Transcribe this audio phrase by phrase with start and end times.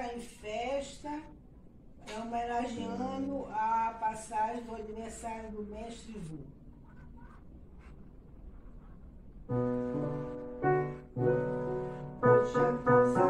[0.00, 1.22] está em festa,
[2.18, 6.38] homenageando a passagem do aniversário do mestre Vu.
[12.22, 13.29] Hoje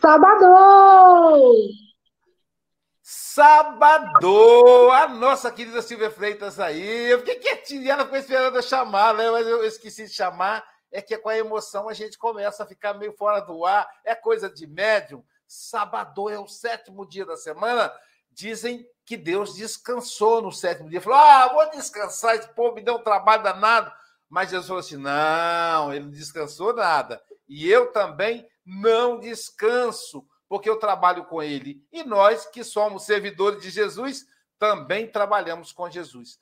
[0.00, 0.46] Sábado!
[3.02, 4.90] Sábado!
[4.92, 7.10] A nossa querida Silvia Freitas aí.
[7.10, 9.28] Eu fiquei quietinha, ela ficou esperando eu chamar, né?
[9.28, 10.64] Mas eu esqueci de chamar.
[10.92, 13.88] É que com a emoção a gente começa a ficar meio fora do ar.
[14.04, 15.24] É coisa de médium.
[15.48, 17.92] Sábado é o sétimo dia da semana.
[18.30, 21.00] Dizem que Deus descansou no sétimo dia.
[21.00, 23.92] Falou: ah, vou descansar, esse povo me deu um trabalho danado.
[24.28, 27.20] Mas Jesus falou assim: não, ele não descansou nada.
[27.48, 31.82] E eu também não descanso, porque eu trabalho com ele.
[31.90, 34.26] E nós, que somos servidores de Jesus,
[34.58, 36.38] também trabalhamos com Jesus.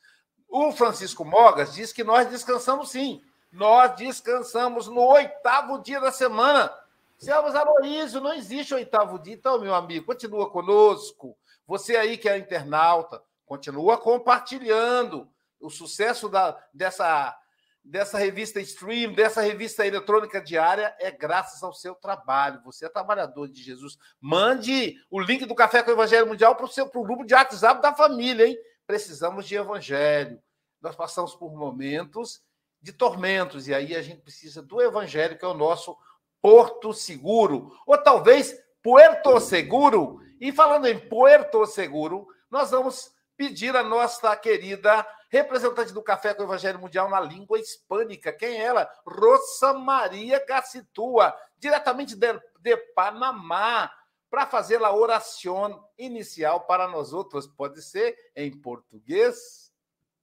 [0.49, 3.23] O Francisco Mogas diz que nós descansamos sim.
[3.53, 6.73] Nós descansamos no oitavo dia da semana.
[7.17, 9.35] Selvas Aloísio, não existe oitavo dia.
[9.35, 11.37] Então, meu amigo, continua conosco.
[11.67, 15.29] Você aí que é internauta, continua compartilhando
[15.61, 17.39] o sucesso da, dessa
[17.87, 22.61] dessa revista Stream, dessa revista eletrônica diária, é graças ao seu trabalho.
[22.65, 23.97] Você é trabalhador de Jesus.
[24.21, 27.35] Mande o link do Café com o Evangelho Mundial para o seu pro grupo de
[27.35, 28.59] WhatsApp da família, hein?
[28.87, 30.41] Precisamos de evangelho.
[30.81, 32.41] Nós passamos por momentos
[32.83, 35.97] de tormentos, e aí a gente precisa do evangelho, que é o nosso
[36.43, 37.73] porto seguro.
[37.87, 40.21] Ou talvez Puerto Seguro.
[40.41, 46.43] E falando em Puerto Seguro, nós vamos pedir a nossa querida representante do Café com
[46.43, 48.33] o Evangelho Mundial na língua hispânica.
[48.33, 48.89] Quem é ela?
[49.07, 53.91] Rosa Maria Gacitua, diretamente de, de Panamá,
[54.31, 57.47] para fazer a oração inicial para nós outros.
[57.47, 59.73] Pode ser em português?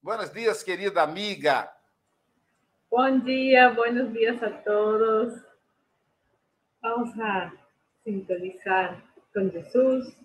[0.02, 1.72] Buenos dias, querida amiga.
[2.92, 5.42] Bom dia, buenos dias a todos.
[6.82, 7.52] Vamos a
[8.04, 9.02] sintonizar
[9.34, 10.23] com Jesus.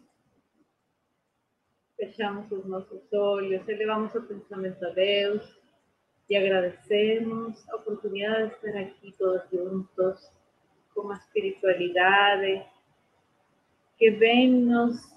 [1.98, 5.58] Fechamos os nossos olhos, elevamos o pensamento a Deus
[6.30, 10.30] e agradecemos a oportunidade de estar aqui todos juntos
[10.94, 12.64] com a espiritualidade
[13.98, 15.12] que vem nos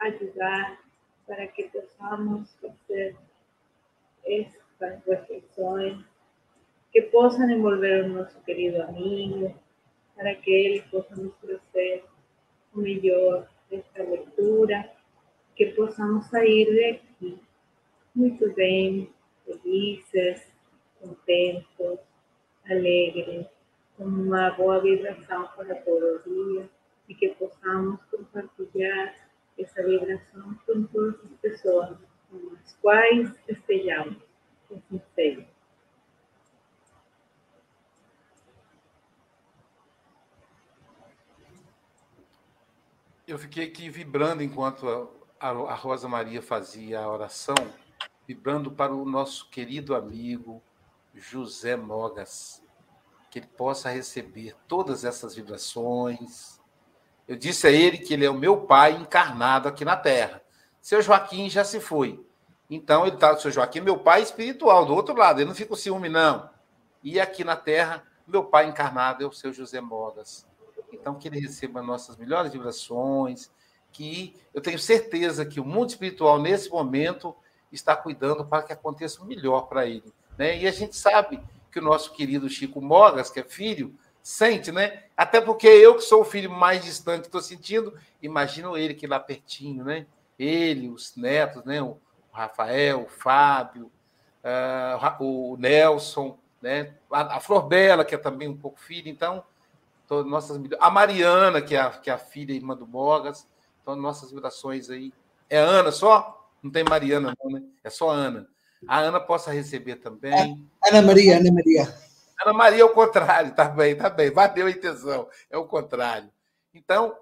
[0.00, 0.78] ajudar
[1.26, 3.16] para que possamos fazer
[4.26, 6.04] estas reflexões
[6.92, 9.58] que possam envolver o nosso querido amigo,
[10.14, 12.04] para que ele possa nos trazer
[12.74, 14.97] o melhor desta leitura
[15.58, 17.36] que possamos sair daqui
[18.14, 19.12] muito bem,
[19.44, 20.46] felizes,
[21.00, 21.98] contentos,
[22.64, 23.44] alegres,
[23.96, 26.70] com uma boa vibração para todo o dia
[27.08, 29.16] e que possamos compartilhar
[29.58, 31.98] essa vibração com todas as pessoas
[32.30, 34.16] com as quais estejamos.
[34.70, 35.44] Assim seja.
[43.26, 47.54] Eu fiquei aqui vibrando enquanto a, Rosa Maria fazia a oração,
[48.26, 50.62] vibrando para o nosso querido amigo
[51.14, 52.62] José Mogas,
[53.30, 56.60] que ele possa receber todas essas vibrações.
[57.26, 60.42] Eu disse a ele que ele é o meu pai encarnado aqui na Terra.
[60.80, 62.24] Seu Joaquim já se foi.
[62.70, 65.76] Então ele está, seu Joaquim, meu pai espiritual, do outro lado, ele não fica com
[65.76, 66.50] ciúme, não.
[67.02, 70.46] E aqui na terra, meu pai encarnado é o seu José Mogas.
[70.92, 73.50] Então, que ele receba nossas melhores vibrações,
[73.92, 77.34] que eu tenho certeza que o mundo espiritual, nesse momento,
[77.72, 80.12] está cuidando para que aconteça o melhor para ele.
[80.36, 80.58] Né?
[80.58, 81.40] E a gente sabe
[81.70, 85.04] que o nosso querido Chico Mogas, que é filho, sente, né?
[85.16, 89.18] Até porque eu, que sou o filho mais distante, estou sentindo, imagino ele que lá
[89.18, 90.06] pertinho, né?
[90.38, 91.82] Ele, os netos, né?
[91.82, 91.98] O
[92.30, 93.90] Rafael, o Fábio,
[94.44, 96.94] uh, o Nelson, né?
[97.10, 99.42] A, a Flor Bela, que é também um pouco filha, então,
[100.10, 103.46] nossas a Mariana, que é a, que é a filha irmã do Mogas,
[103.88, 105.12] então nossas vibrações aí.
[105.48, 106.52] É Ana só?
[106.62, 107.62] Não tem Mariana, não, né?
[107.82, 108.46] É só Ana.
[108.86, 110.68] A Ana possa receber também.
[110.84, 111.94] É, Ana Maria, Ana Maria.
[112.44, 114.30] Ana Maria é o contrário, tá bem, tá bem.
[114.30, 116.30] Bateu a intenção, é o contrário.
[116.74, 117.16] Então,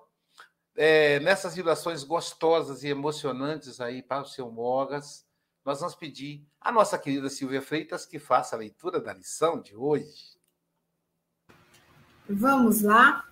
[0.75, 5.25] é, nessas vibrações gostosas e emocionantes aí para o seu Mogas,
[5.65, 9.75] nós vamos pedir à nossa querida Silvia Freitas que faça a leitura da lição de
[9.77, 10.37] hoje.
[12.29, 13.25] Vamos lá.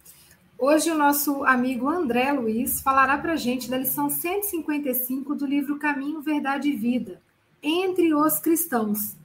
[0.57, 5.79] Hoje o nosso amigo André Luiz falará para a gente da lição 155 do livro
[5.79, 7.21] Caminho, Verdade e Vida,
[7.61, 9.17] entre os cristãos.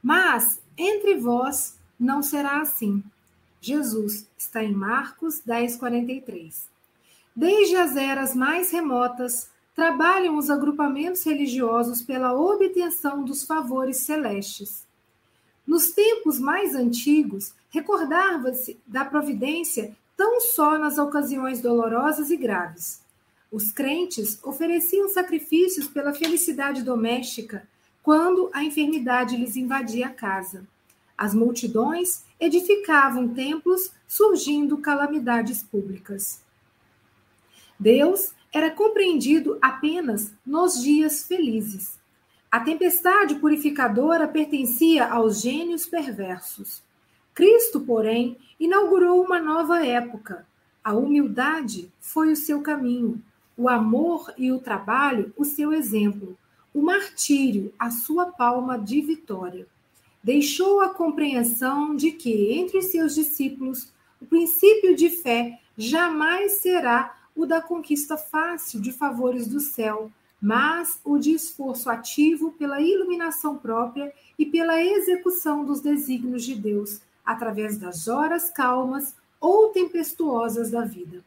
[0.00, 3.02] Mas entre vós não será assim.
[3.60, 6.68] Jesus está em Marcos 10, 43.
[7.34, 14.86] Desde as eras mais remotas, trabalham os agrupamentos religiosos pela obtenção dos favores celestes.
[15.66, 23.00] Nos tempos mais antigos, recordava-se da providência tão só nas ocasiões dolorosas e graves.
[23.52, 27.66] Os crentes ofereciam sacrifícios pela felicidade doméstica
[28.02, 30.66] quando a enfermidade lhes invadia a casa.
[31.16, 36.42] As multidões edificavam templos, surgindo calamidades públicas.
[37.78, 41.96] Deus era compreendido apenas nos dias felizes.
[42.50, 46.82] A tempestade purificadora pertencia aos gênios perversos.
[47.38, 50.44] Cristo, porém, inaugurou uma nova época.
[50.82, 53.22] A humildade foi o seu caminho,
[53.56, 56.36] o amor e o trabalho o seu exemplo,
[56.74, 59.68] o martírio a sua palma de vitória.
[60.20, 63.88] Deixou a compreensão de que, entre seus discípulos,
[64.20, 70.10] o princípio de fé jamais será o da conquista fácil de favores do céu,
[70.42, 77.00] mas o de esforço ativo pela iluminação própria e pela execução dos desígnios de Deus,
[77.28, 81.22] através das horas calmas ou tempestuosas da vida.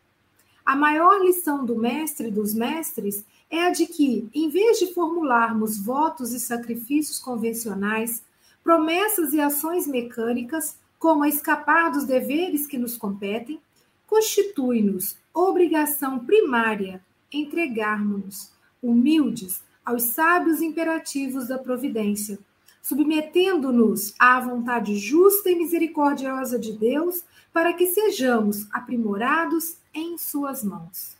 [0.66, 5.78] A maior lição do mestre dos mestres é a de que, em vez de formularmos
[5.78, 8.24] votos e sacrifícios convencionais,
[8.64, 13.62] promessas e ações mecânicas, como a escapar dos deveres que nos competem,
[14.08, 17.00] constitui-nos obrigação primária
[17.32, 22.40] entregarmos-nos humildes aos sábios imperativos da providência,
[22.82, 27.24] submetendo-nos à vontade justa e misericordiosa de Deus,
[27.54, 31.18] para que sejamos aprimorados em suas mãos.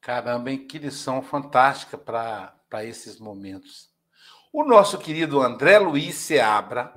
[0.00, 0.66] Caramba, hein?
[0.66, 3.90] que lição fantástica para esses momentos.
[4.50, 6.94] O nosso querido André Luiz Seabra,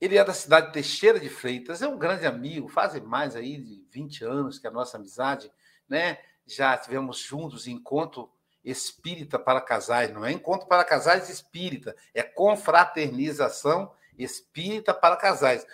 [0.00, 3.56] ele é da cidade de Teixeira de Freitas, é um grande amigo, fazem mais aí
[3.56, 5.48] de 20 anos que a nossa amizade,
[5.88, 6.18] né?
[6.48, 8.30] Já tivemos juntos encontro
[8.64, 15.64] espírita para casais, não é encontro para casais espírita, é confraternização espírita para casais.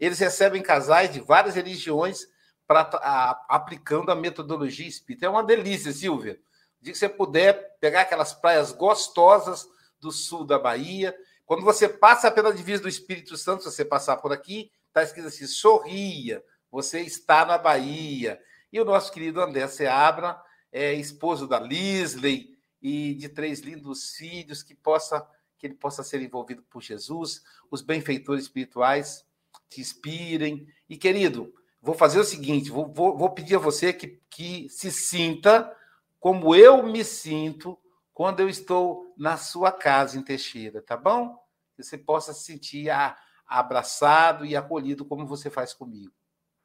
[0.00, 2.26] Eles recebem casais de várias religiões
[2.66, 5.26] pra, a, aplicando a metodologia espírita.
[5.26, 6.40] É uma delícia, Silvia.
[6.80, 9.68] De que você puder pegar aquelas praias gostosas
[10.00, 14.16] do sul da Bahia, quando você passa pela divisa do Espírito Santo, se você passar
[14.16, 18.40] por aqui, está escrito assim: sorria, você está na Bahia.
[18.72, 20.40] E o nosso querido André Seabra
[20.72, 25.26] é esposo da Lisley e de três lindos filhos, que possa
[25.58, 29.26] que ele possa ser envolvido por Jesus, os benfeitores espirituais
[29.68, 30.66] te inspirem.
[30.88, 34.90] E, querido, vou fazer o seguinte: vou, vou, vou pedir a você que, que se
[34.90, 35.74] sinta
[36.20, 37.78] como eu me sinto
[38.12, 41.38] quando eu estou na sua casa em Teixeira, tá bom?
[41.74, 42.88] Que você possa se sentir
[43.46, 46.12] abraçado e acolhido como você faz comigo.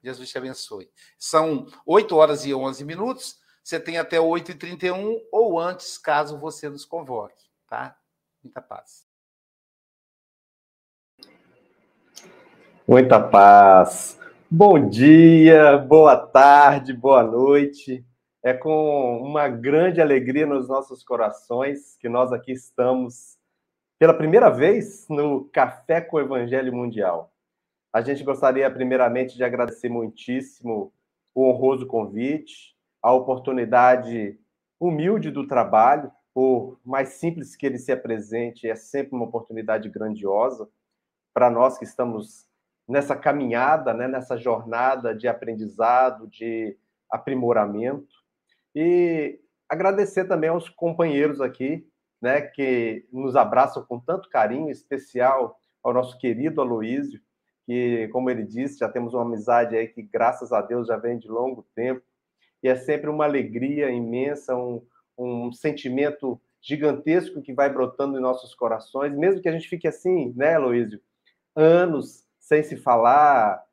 [0.04, 0.90] Jesus te abençoe.
[1.18, 3.40] São 8 horas e 11 minutos.
[3.64, 7.96] Você tem até 8 e 31 ou antes, caso você nos convoque, tá?
[8.44, 9.06] Muita paz.
[12.88, 14.20] Muita paz.
[14.50, 18.04] Bom dia, boa tarde, boa noite.
[18.44, 23.38] É com uma grande alegria nos nossos corações que nós aqui estamos
[24.00, 27.31] pela primeira vez no Café com o Evangelho Mundial.
[27.94, 30.94] A gente gostaria, primeiramente, de agradecer muitíssimo
[31.36, 34.40] o honroso convite, a oportunidade
[34.80, 40.70] humilde do trabalho, por mais simples que ele se apresente, é sempre uma oportunidade grandiosa
[41.34, 42.46] para nós que estamos
[42.88, 46.78] nessa caminhada, né, nessa jornada de aprendizado, de
[47.10, 48.16] aprimoramento.
[48.74, 51.86] E agradecer também aos companheiros aqui,
[52.22, 57.22] né, que nos abraçam com tanto carinho, especial ao nosso querido Aloísio,
[57.66, 61.18] que, como ele disse, já temos uma amizade aí que, graças a Deus, já vem
[61.18, 62.02] de longo tempo.
[62.64, 64.86] E é sempre uma alegria imensa, um,
[65.18, 70.32] um sentimento gigantesco que vai brotando em nossos corações, mesmo que a gente fique assim,
[70.36, 71.02] né, Aloísio,
[71.56, 73.64] anos sem se falar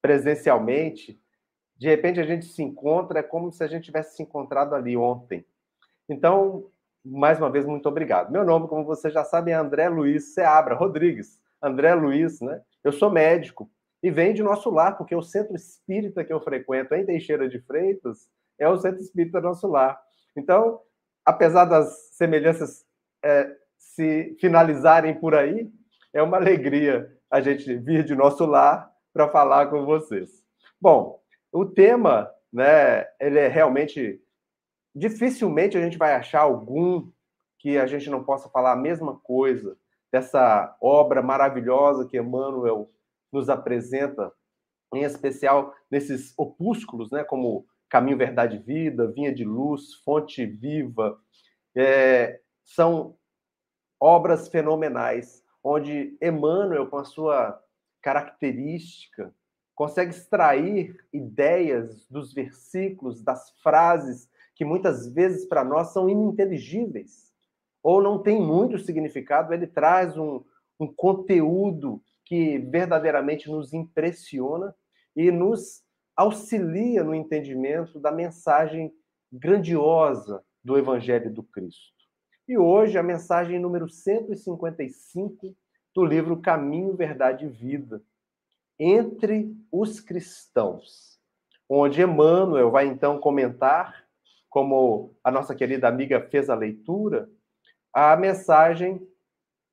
[0.00, 1.20] presencialmente,
[1.76, 4.96] de repente a gente se encontra, é como se a gente tivesse se encontrado ali
[4.96, 5.44] ontem.
[6.08, 6.70] Então,
[7.04, 8.30] mais uma vez, muito obrigado.
[8.30, 11.40] Meu nome, como você já sabe, é André Luiz Seabra Rodrigues.
[11.60, 12.60] André Luiz, né?
[12.84, 13.70] Eu sou médico
[14.02, 17.60] e venho de nosso lar, porque o centro espírita que eu frequento em Teixeira de
[17.60, 20.00] Freitas é o centro espírita nosso lar.
[20.36, 20.80] Então,
[21.24, 22.84] apesar das semelhanças
[23.24, 25.70] é, se finalizarem por aí,
[26.12, 30.44] é uma alegria a gente vir de nosso lar para falar com vocês.
[30.80, 31.22] Bom,
[31.52, 34.20] o tema, né, ele é realmente
[34.94, 37.10] dificilmente a gente vai achar algum
[37.58, 39.76] que a gente não possa falar a mesma coisa
[40.12, 42.90] dessa obra maravilhosa que Emmanuel
[43.32, 44.30] nos apresenta,
[44.92, 51.18] em especial nesses opúsculos, né, como Caminho, Verdade e Vida, Vinha de Luz, Fonte Viva,
[51.74, 53.16] é, são
[53.98, 57.58] obras fenomenais, onde Emmanuel, com a sua
[58.02, 59.34] característica,
[59.74, 67.31] consegue extrair ideias dos versículos, das frases que muitas vezes para nós são ininteligíveis
[67.82, 70.42] ou não tem muito significado, ele traz um,
[70.78, 74.74] um conteúdo que verdadeiramente nos impressiona
[75.16, 75.82] e nos
[76.16, 78.92] auxilia no entendimento da mensagem
[79.30, 81.92] grandiosa do Evangelho do Cristo.
[82.46, 85.56] E hoje a mensagem número 155
[85.94, 88.02] do livro Caminho, Verdade e Vida,
[88.78, 91.18] entre os cristãos,
[91.68, 94.04] onde Emmanuel vai então comentar
[94.48, 97.30] como a nossa querida amiga fez a leitura,
[97.92, 99.06] a mensagem,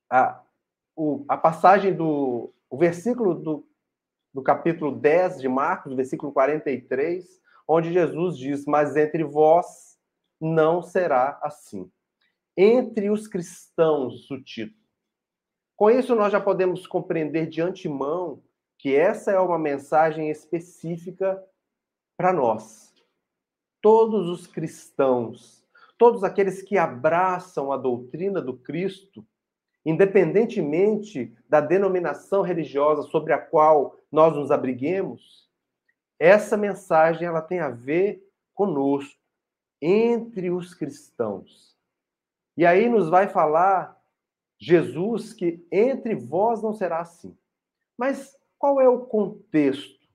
[0.10, 0.42] a,
[0.96, 3.68] o, a passagem do o versículo do,
[4.34, 9.98] do capítulo 10 de Marcos, versículo 43, onde Jesus diz: Mas entre vós
[10.40, 11.92] não será assim.
[12.56, 14.80] Entre os cristãos, o título.
[15.76, 18.44] Com isso, nós já podemos compreender de antemão
[18.78, 21.42] que essa é uma mensagem específica
[22.18, 22.90] para nós
[23.82, 25.59] todos os cristãos,
[26.00, 29.24] todos aqueles que abraçam a doutrina do Cristo,
[29.86, 35.48] independentemente da denominação religiosa sobre a qual nós nos abriguemos,
[36.18, 38.26] essa mensagem ela tem a ver
[38.56, 39.20] conosco,
[39.82, 41.78] entre os cristãos.
[42.58, 43.98] E aí nos vai falar
[44.58, 47.38] Jesus que entre vós não será assim.
[47.98, 50.08] Mas qual é o contexto?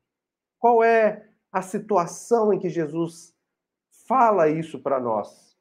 [0.58, 3.34] Qual é a situação em que Jesus
[4.06, 5.53] fala isso para nós.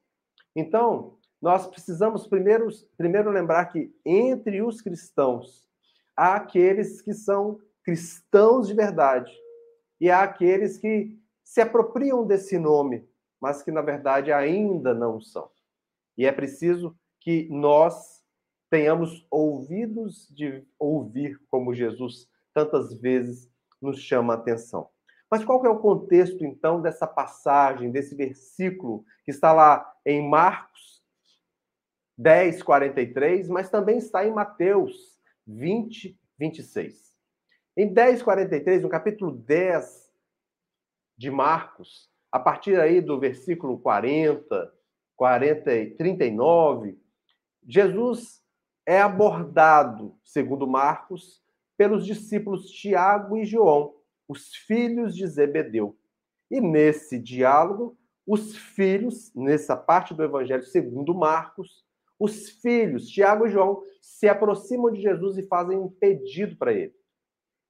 [0.55, 5.67] Então, nós precisamos primeiro, primeiro lembrar que entre os cristãos
[6.15, 9.31] há aqueles que são cristãos de verdade
[9.99, 13.07] e há aqueles que se apropriam desse nome,
[13.41, 15.49] mas que na verdade ainda não são.
[16.17, 18.23] E é preciso que nós
[18.69, 24.89] tenhamos ouvidos de ouvir como Jesus tantas vezes nos chama a atenção.
[25.33, 31.03] Mas qual é o contexto, então, dessa passagem, desse versículo que está lá em Marcos
[32.15, 37.15] 10, 43, mas também está em Mateus 20, 26.
[37.75, 40.13] Em 10, 43, no capítulo 10
[41.17, 44.71] de Marcos, a partir aí do versículo 40,
[45.15, 47.01] 40 e 39,
[47.67, 48.45] Jesus
[48.85, 51.41] é abordado, segundo Marcos,
[51.75, 55.97] pelos discípulos Tiago e João os filhos de Zebedeu.
[56.49, 61.83] E nesse diálogo, os filhos, nessa parte do Evangelho segundo Marcos,
[62.19, 66.95] os filhos, Tiago e João, se aproximam de Jesus e fazem um pedido para ele.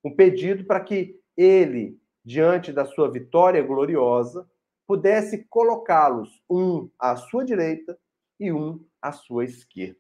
[0.04, 4.48] Um pedido para que ele, diante da sua vitória gloriosa,
[4.86, 7.98] pudesse colocá-los um à sua direita
[8.40, 10.00] e um à sua esquerda.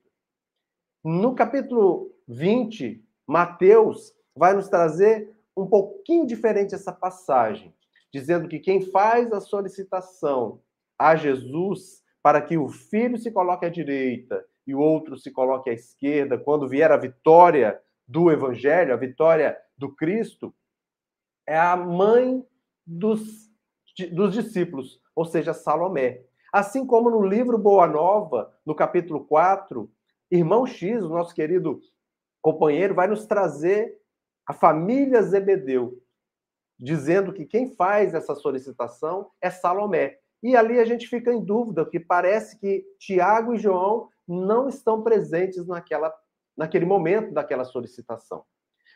[1.04, 7.74] No capítulo 20, Mateus vai nos trazer um pouquinho diferente essa passagem,
[8.12, 10.62] dizendo que quem faz a solicitação
[10.98, 15.70] a Jesus para que o filho se coloque à direita e o outro se coloque
[15.70, 20.54] à esquerda, quando vier a vitória do evangelho, a vitória do Cristo,
[21.46, 22.46] é a mãe
[22.86, 23.52] dos
[24.12, 26.24] dos discípulos, ou seja, Salomé.
[26.52, 29.90] Assim como no livro Boa Nova, no capítulo 4,
[30.32, 31.80] irmão X, o nosso querido
[32.42, 34.00] companheiro, vai nos trazer
[34.46, 36.02] a família Zebedeu,
[36.80, 40.20] dizendo que quem faz essa solicitação é Salomé.
[40.42, 45.02] E ali a gente fica em dúvida, porque parece que Tiago e João não estão
[45.02, 46.14] presentes naquela,
[46.58, 48.44] naquele momento daquela solicitação.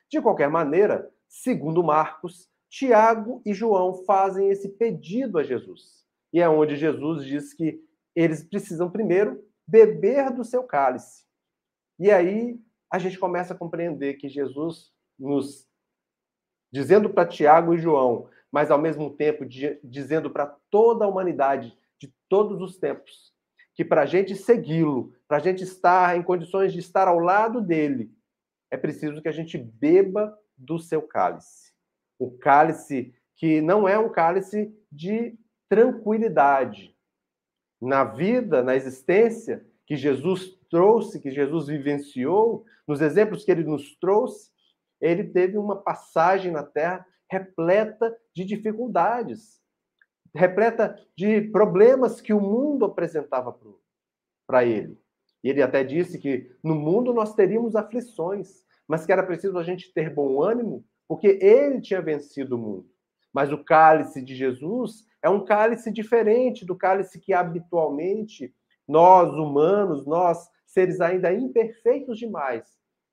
[0.10, 6.06] De qualquer maneira, segundo Marcos, Tiago e João fazem esse pedido a Jesus.
[6.34, 7.82] E é onde Jesus diz que
[8.14, 11.26] eles precisam primeiro beber do seu cálice.
[12.00, 12.60] E aí
[12.92, 15.68] a gente começa a compreender que Jesus nos
[16.72, 19.46] dizendo para Tiago e João, mas ao mesmo tempo
[19.84, 23.34] dizendo para toda a humanidade de todos os tempos,
[23.76, 27.62] que para a gente segui-lo, para a gente estar em condições de estar ao lado
[27.62, 28.12] dele,
[28.72, 31.74] é preciso que a gente beba do seu cálice.
[32.20, 35.38] O cálice que não é um cálice de
[35.70, 36.96] tranquilidade.
[37.80, 43.96] Na vida, na existência que Jesus trouxe, que Jesus vivenciou, nos exemplos que ele nos
[44.00, 44.52] trouxe,
[45.00, 49.60] ele teve uma passagem na terra repleta de dificuldades,
[50.34, 53.58] repleta de problemas que o mundo apresentava
[54.46, 54.98] para ele.
[55.44, 59.64] E ele até disse que no mundo nós teríamos aflições, mas que era preciso a
[59.64, 62.90] gente ter bom ânimo, porque ele tinha vencido o mundo.
[63.34, 68.54] Mas o cálice de Jesus é um cálice diferente do cálice que habitualmente
[68.88, 72.66] nós, humanos, nós, seres ainda imperfeitos demais,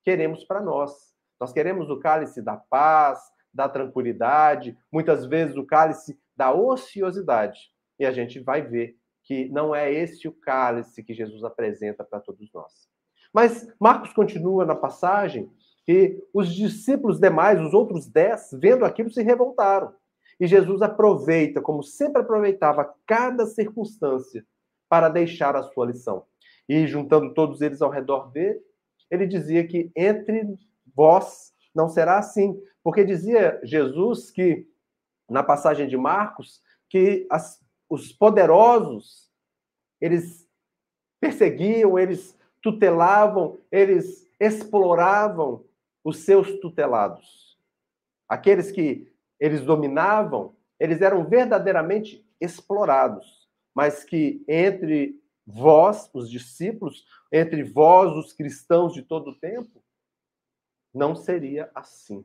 [0.04, 1.13] queremos para nós.
[1.44, 3.20] Nós queremos o cálice da paz,
[3.52, 7.70] da tranquilidade, muitas vezes o cálice da ociosidade.
[7.98, 12.18] E a gente vai ver que não é esse o cálice que Jesus apresenta para
[12.18, 12.88] todos nós.
[13.30, 15.52] Mas Marcos continua na passagem
[15.84, 19.92] que os discípulos demais, os outros dez, vendo aquilo, se revoltaram.
[20.40, 24.46] E Jesus aproveita, como sempre aproveitava, cada circunstância
[24.88, 26.24] para deixar a sua lição.
[26.66, 28.62] E juntando todos eles ao redor dele,
[29.10, 30.56] ele dizia que entre
[30.94, 32.60] vós não será assim.
[32.82, 34.68] Porque dizia Jesus que,
[35.28, 39.30] na passagem de Marcos, que as, os poderosos,
[40.00, 40.48] eles
[41.20, 45.64] perseguiam, eles tutelavam, eles exploravam
[46.02, 47.58] os seus tutelados.
[48.28, 57.62] Aqueles que eles dominavam, eles eram verdadeiramente explorados, mas que entre vós, os discípulos, entre
[57.62, 59.83] vós, os cristãos de todo o tempo,
[60.94, 62.24] não seria assim.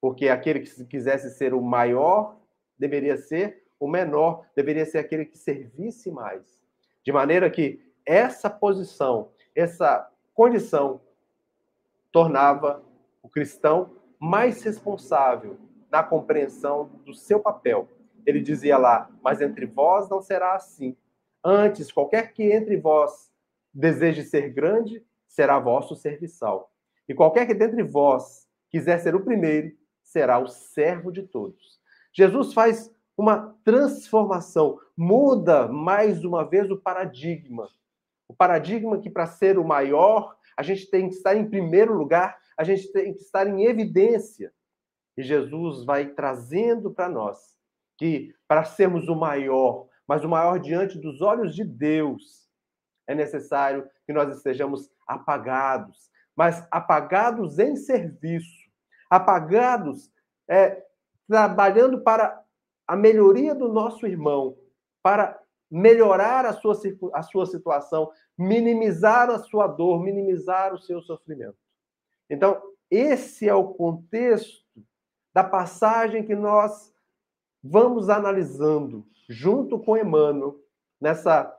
[0.00, 2.36] Porque aquele que quisesse ser o maior
[2.78, 6.60] deveria ser o menor, deveria ser aquele que servisse mais.
[7.04, 11.00] De maneira que essa posição, essa condição
[12.10, 12.82] tornava
[13.22, 15.58] o cristão mais responsável
[15.90, 17.88] na compreensão do seu papel.
[18.26, 20.96] Ele dizia lá: Mas entre vós não será assim.
[21.42, 23.30] Antes, qualquer que entre vós
[23.72, 26.73] deseje ser grande, será vosso serviçal.
[27.08, 31.80] E qualquer que dentre vós quiser ser o primeiro, será o servo de todos.
[32.12, 37.68] Jesus faz uma transformação, muda mais uma vez o paradigma.
[38.28, 42.38] O paradigma que para ser o maior, a gente tem que estar em primeiro lugar,
[42.56, 44.52] a gente tem que estar em evidência.
[45.16, 47.54] E Jesus vai trazendo para nós
[47.96, 52.48] que para sermos o maior, mas o maior diante dos olhos de Deus,
[53.06, 58.68] é necessário que nós estejamos apagados, mas apagados em serviço,
[59.08, 60.10] apagados
[60.48, 60.84] é,
[61.28, 62.42] trabalhando para
[62.86, 64.56] a melhoria do nosso irmão,
[65.02, 66.74] para melhorar a sua,
[67.12, 71.56] a sua situação, minimizar a sua dor, minimizar o seu sofrimento.
[72.28, 74.64] Então, esse é o contexto
[75.32, 76.94] da passagem que nós
[77.62, 80.60] vamos analisando junto com Emmanuel
[81.00, 81.52] nessa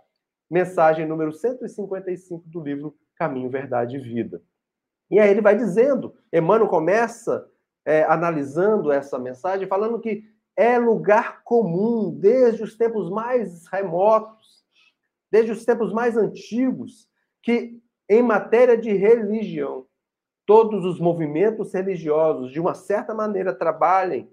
[0.50, 4.42] mensagem número 155 do livro Caminho, Verdade e Vida.
[5.10, 7.48] E aí ele vai dizendo, Emmanuel começa
[7.86, 10.24] é, analisando essa mensagem, falando que
[10.58, 14.64] é lugar comum desde os tempos mais remotos,
[15.32, 17.08] desde os tempos mais antigos,
[17.44, 19.86] que em matéria de religião,
[20.46, 24.30] todos os movimentos religiosos, de uma certa maneira, trabalhem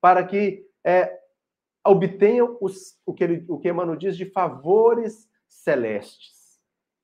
[0.00, 1.18] para que é,
[1.84, 6.60] obtenham os, o, que ele, o que Emmanuel diz de favores celestes.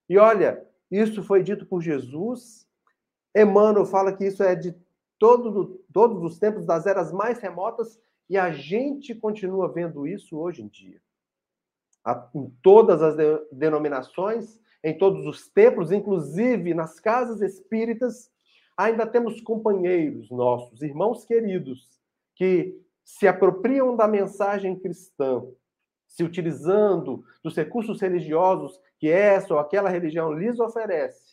[0.09, 2.67] E olha, isso foi dito por Jesus
[3.35, 4.75] Emmanuel fala que isso é de
[5.18, 10.62] todo, todos os tempos, das eras mais remotas, e a gente continua vendo isso hoje
[10.62, 11.01] em dia.
[12.35, 13.16] Em todas as
[13.53, 18.31] denominações, em todos os templos, inclusive nas casas espíritas,
[18.77, 21.88] ainda temos companheiros nossos, irmãos queridos,
[22.35, 25.45] que se apropriam da mensagem cristã,
[26.07, 31.32] se utilizando dos recursos religiosos que essa ou aquela religião lhes oferece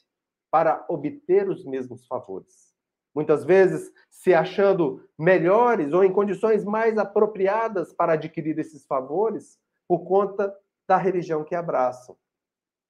[0.52, 2.70] para obter os mesmos favores.
[3.14, 10.06] Muitas vezes se achando melhores ou em condições mais apropriadas para adquirir esses favores por
[10.06, 10.56] conta
[10.88, 12.16] da religião que abraçam.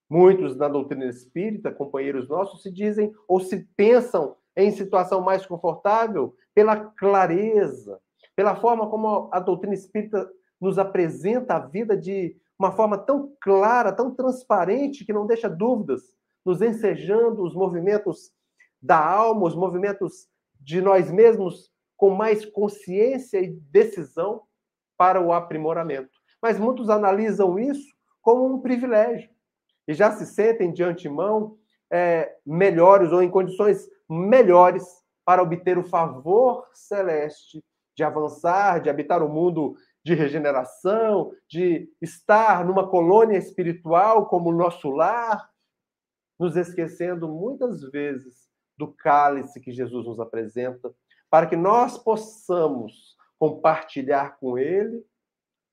[0.09, 6.35] Muitos na doutrina espírita, companheiros nossos, se dizem ou se pensam em situação mais confortável
[6.53, 7.99] pela clareza,
[8.35, 13.93] pela forma como a doutrina espírita nos apresenta a vida de uma forma tão clara,
[13.93, 16.13] tão transparente, que não deixa dúvidas,
[16.45, 18.31] nos ensejando os movimentos
[18.81, 20.27] da alma, os movimentos
[20.59, 24.43] de nós mesmos com mais consciência e decisão
[24.97, 26.11] para o aprimoramento.
[26.41, 29.29] Mas muitos analisam isso como um privilégio
[29.87, 31.57] e já se sentem de antemão
[31.91, 34.85] é, melhores ou em condições melhores
[35.25, 37.63] para obter o favor celeste
[37.95, 44.55] de avançar, de habitar o mundo de regeneração, de estar numa colônia espiritual como o
[44.55, 45.49] nosso lar,
[46.39, 48.47] nos esquecendo muitas vezes
[48.77, 50.93] do cálice que Jesus nos apresenta,
[51.29, 55.05] para que nós possamos compartilhar com Ele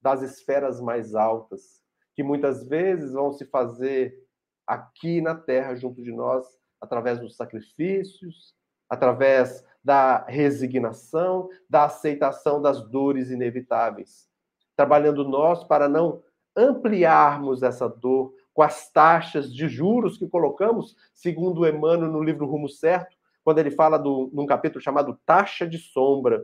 [0.02, 1.82] das esferas mais altas,
[2.14, 4.26] que muitas vezes vão se fazer
[4.66, 6.44] aqui na terra junto de nós,
[6.80, 8.54] através dos sacrifícios,
[8.88, 14.28] através da resignação, da aceitação das dores inevitáveis.
[14.76, 16.22] Trabalhando nós para não
[16.56, 22.70] ampliarmos essa dor com as taxas de juros que colocamos, segundo Emmanuel no livro Rumo
[22.70, 23.14] Certo,
[23.44, 26.42] quando ele fala do, num capítulo chamado Taxa de Sombra,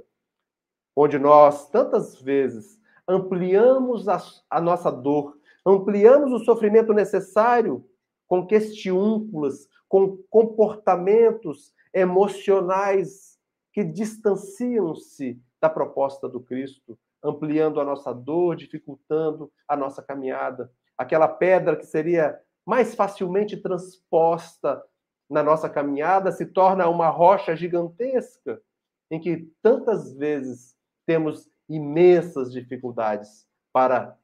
[0.94, 7.82] onde nós tantas vezes ampliamos a, a nossa dor ampliamos o sofrimento necessário
[8.26, 13.38] com questiúnculas, com comportamentos emocionais
[13.72, 20.70] que distanciam-se da proposta do Cristo, ampliando a nossa dor, dificultando a nossa caminhada.
[21.02, 24.80] Aquela pedra que seria mais facilmente transposta
[25.28, 28.62] na nossa caminhada se torna uma rocha gigantesca
[29.10, 34.16] em que tantas vezes temos imensas dificuldades para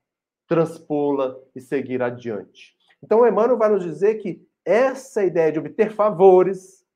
[0.47, 2.77] transpô-la e seguir adiante.
[3.03, 6.87] Então, Emmanuel vai nos dizer que essa ideia de obter favores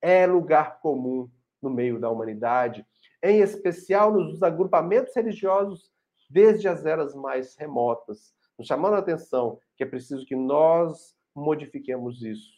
[0.00, 1.28] é lugar comum
[1.60, 2.86] no meio da humanidade,
[3.20, 5.90] em especial nos agrupamentos religiosos
[6.30, 12.22] desde as eras mais remotas, nos chamando a atenção que é preciso que nós modifiquemos
[12.22, 12.56] isso.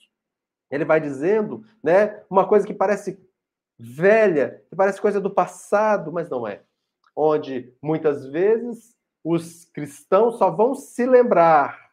[0.70, 3.18] Ele vai dizendo, né, uma coisa que parece
[3.78, 6.62] velha, que parece coisa do passado, mas não é.
[7.16, 11.92] Onde muitas vezes os cristãos só vão se lembrar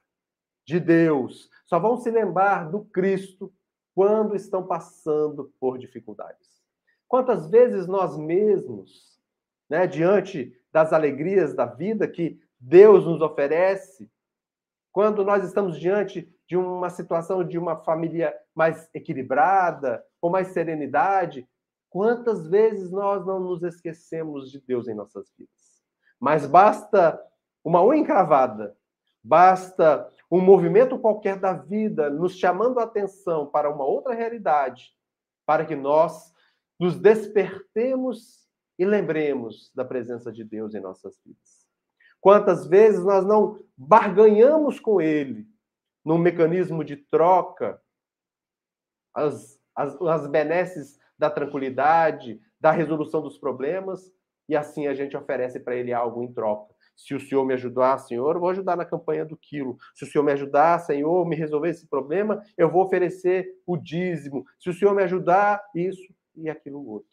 [0.66, 3.54] de Deus, só vão se lembrar do Cristo
[3.94, 6.62] quando estão passando por dificuldades.
[7.08, 9.20] Quantas vezes nós mesmos,
[9.70, 14.10] né, diante das alegrias da vida que Deus nos oferece,
[14.92, 21.48] quando nós estamos diante de uma situação de uma família mais equilibrada, com mais serenidade,
[21.90, 25.84] quantas vezes nós não nos esquecemos de Deus em nossas vidas?
[26.20, 27.22] Mas basta
[27.64, 28.76] uma unha encravada,
[29.24, 34.92] basta um movimento qualquer da vida nos chamando a atenção para uma outra realidade,
[35.46, 36.34] para que nós
[36.80, 41.65] nos despertemos e lembremos da presença de Deus em nossas vidas.
[42.26, 45.46] Quantas vezes nós não barganhamos com Ele
[46.04, 47.80] num mecanismo de troca
[49.14, 54.12] as, as, as benesses da tranquilidade, da resolução dos problemas,
[54.50, 56.74] e assim a gente oferece para ele algo em troca.
[56.96, 59.78] Se o senhor me ajudar, senhor, eu vou ajudar na campanha do quilo.
[59.94, 64.48] Se o senhor me ajudar, senhor, me resolver esse problema, eu vou oferecer o dízimo.
[64.60, 67.08] Se o senhor me ajudar, isso e aquilo outro.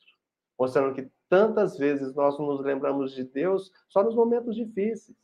[0.59, 5.17] Mostrando que tantas vezes nós nos lembramos de Deus só nos momentos difíceis.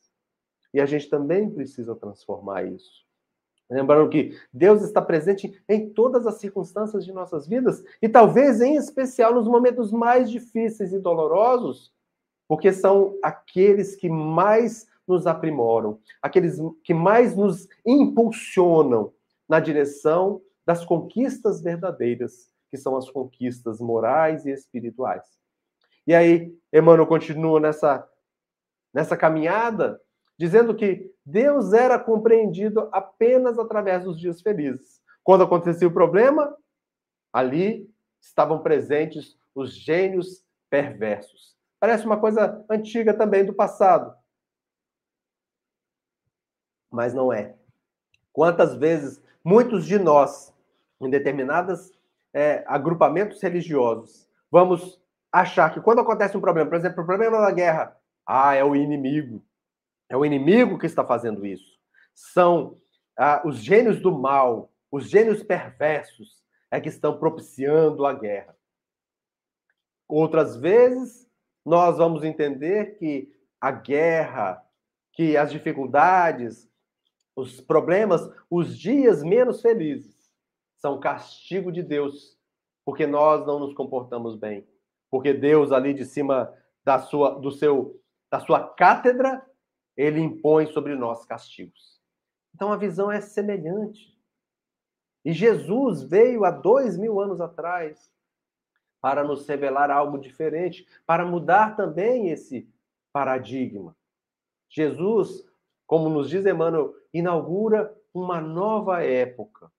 [0.73, 3.05] E a gente também precisa transformar isso.
[3.69, 8.77] Lembrando que Deus está presente em todas as circunstâncias de nossas vidas e talvez em
[8.77, 11.93] especial nos momentos mais difíceis e dolorosos,
[12.49, 19.13] porque são aqueles que mais nos aprimoram, aqueles que mais nos impulsionam
[19.47, 25.39] na direção das conquistas verdadeiras, que são as conquistas morais e espirituais.
[26.09, 28.11] E aí, Emmanuel continua nessa,
[28.95, 30.01] nessa caminhada,
[30.39, 35.03] dizendo que Deus era compreendido apenas através dos dias felizes.
[35.23, 36.57] Quando acontecia o problema,
[37.31, 41.55] ali estavam presentes os gênios perversos.
[41.79, 44.17] Parece uma coisa antiga também do passado.
[46.91, 47.55] Mas não é.
[48.33, 50.55] Quantas vezes muitos de nós,
[51.03, 51.93] em determinados
[52.33, 54.99] é, agrupamentos religiosos, vamos
[55.33, 58.75] achar que quando acontece um problema, por exemplo, o problema da guerra, ah, é o
[58.75, 59.45] inimigo.
[60.09, 61.79] É o inimigo que está fazendo isso.
[62.15, 62.79] São
[63.17, 68.57] ah, os gênios do mal, os gênios perversos, é que estão propiciando a guerra.
[70.07, 71.29] Outras vezes,
[71.65, 74.63] nós vamos entender que a guerra,
[75.13, 76.69] que as dificuldades,
[77.37, 80.17] os problemas, os dias menos felizes
[80.77, 82.39] são castigo de Deus,
[82.85, 84.67] porque nós não nos comportamos bem.
[85.11, 86.53] Porque Deus ali de cima
[86.85, 89.45] da sua do seu da sua cátedra,
[89.97, 92.01] ele impõe sobre nós castigos.
[92.55, 94.17] Então a visão é semelhante.
[95.25, 98.13] E Jesus veio há dois mil anos atrás
[99.01, 102.69] para nos revelar algo diferente, para mudar também esse
[103.13, 103.97] paradigma.
[104.69, 105.45] Jesus,
[105.87, 109.71] como nos diz Emmanuel, inaugura uma nova época.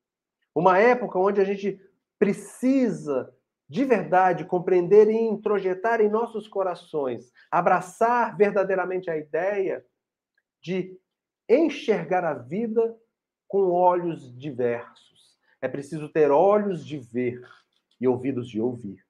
[0.56, 1.80] Uma época onde a gente
[2.18, 3.34] precisa
[3.70, 9.86] de verdade compreender e introjetar em nossos corações, abraçar verdadeiramente a ideia
[10.62, 10.98] de
[11.48, 12.98] enxergar a vida
[13.48, 15.38] com olhos diversos.
[15.62, 17.42] É preciso ter olhos de ver
[18.02, 19.08] e ouvidos de ouvir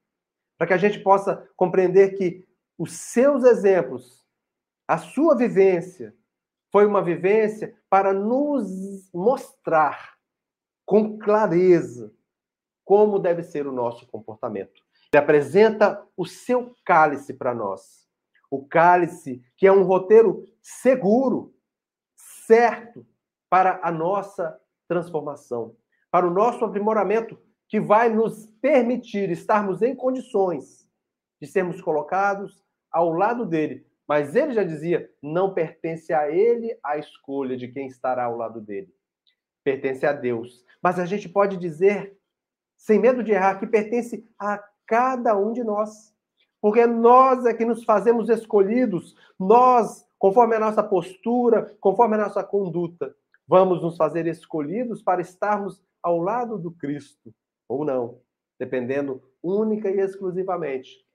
[0.60, 2.46] para que a gente possa compreender que
[2.78, 4.28] os seus exemplos,
[4.86, 6.14] a sua vivência,
[6.70, 10.18] foi uma vivência para nos mostrar
[10.86, 12.14] com clareza
[12.90, 14.82] como deve ser o nosso comportamento.
[15.14, 18.10] Ele apresenta o seu cálice para nós.
[18.50, 21.54] O cálice que é um roteiro seguro,
[22.16, 23.06] certo
[23.48, 25.76] para a nossa transformação,
[26.10, 30.90] para o nosso aprimoramento, que vai nos permitir estarmos em condições
[31.40, 33.86] de sermos colocados ao lado dele.
[34.08, 38.60] Mas ele já dizia: não pertence a ele a escolha de quem estará ao lado
[38.60, 38.92] dele.
[39.64, 40.66] Pertence a Deus.
[40.82, 42.19] Mas a gente pode dizer,
[42.80, 46.16] sem medo de errar, que pertence a cada um de nós.
[46.62, 52.44] Porque nós é que nos fazemos escolhidos, nós, conforme a nossa postura, conforme a nossa
[52.44, 53.14] conduta,
[53.48, 57.34] vamos nos fazer escolhidos para estarmos ao lado do Cristo
[57.68, 58.22] ou não,
[58.58, 61.06] dependendo única e exclusivamente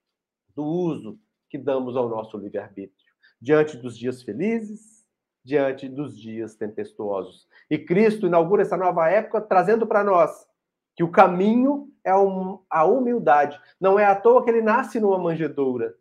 [0.55, 5.05] do uso que damos ao nosso livre-arbítrio, diante dos dias felizes,
[5.43, 7.49] diante dos dias tempestuosos.
[7.71, 10.47] E Cristo inaugura essa nova época trazendo para nós
[10.97, 13.61] que o caminho é a humildade.
[13.81, 15.95] Não é à toa que ele nasce numa manjedoura,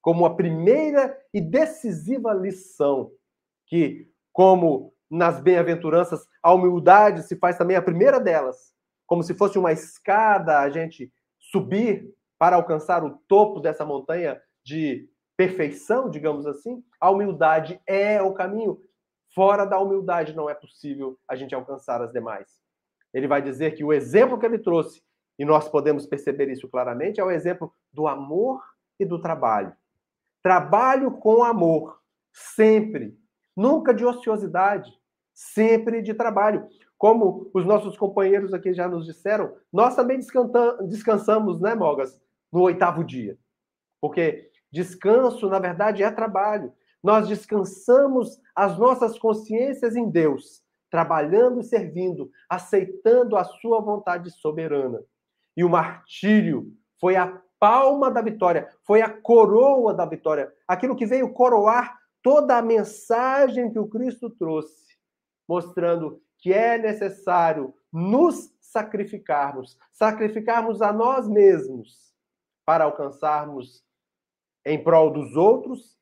[0.00, 3.10] como a primeira e decisiva lição,
[3.66, 8.72] que, como nas bem-aventuranças, a humildade se faz também a primeira delas,
[9.06, 15.08] como se fosse uma escada a gente subir para alcançar o topo dessa montanha de
[15.36, 18.80] perfeição, digamos assim, a humildade é o caminho.
[19.34, 22.60] Fora da humildade não é possível a gente alcançar as demais.
[23.12, 25.02] Ele vai dizer que o exemplo que ele trouxe,
[25.38, 28.62] e nós podemos perceber isso claramente, é o exemplo do amor
[28.98, 29.74] e do trabalho.
[30.42, 32.00] Trabalho com amor,
[32.32, 33.18] sempre.
[33.56, 34.90] Nunca de ociosidade,
[35.34, 36.68] sempre de trabalho
[37.00, 40.20] como os nossos companheiros aqui já nos disseram, nós também
[40.86, 42.20] descansamos, né, Mogas,
[42.52, 43.38] no oitavo dia.
[44.02, 46.74] Porque descanso, na verdade, é trabalho.
[47.02, 55.02] Nós descansamos as nossas consciências em Deus, trabalhando e servindo, aceitando a sua vontade soberana.
[55.56, 61.06] E o martírio foi a palma da vitória, foi a coroa da vitória, aquilo que
[61.06, 64.96] veio coroar toda a mensagem que o Cristo trouxe,
[65.48, 72.14] mostrando que é necessário nos sacrificarmos, sacrificarmos a nós mesmos
[72.64, 73.84] para alcançarmos
[74.64, 75.98] em prol dos outros,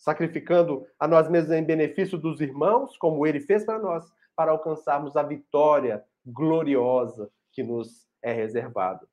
[0.00, 5.14] sacrificando a nós mesmos em benefício dos irmãos, como ele fez para nós, para alcançarmos
[5.14, 9.06] a vitória gloriosa que nos é reservada.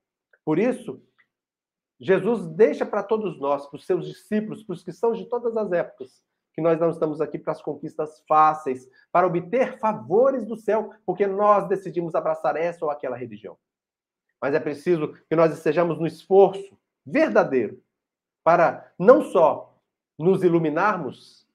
[0.46, 1.04] Por isso,
[2.00, 5.58] Jesus deixa para todos nós, para os seus discípulos, para os que são de todas
[5.58, 6.24] as épocas,
[6.54, 11.28] que nós não estamos aqui para as conquistas fáceis, para obter favores do céu, porque
[11.28, 13.58] nós decidimos abraçar essa ou aquela religião.
[14.42, 17.82] Mas é preciso que nós estejamos no esforço verdadeiro
[18.44, 19.77] para não só
[20.18, 21.48] nos iluminarmos,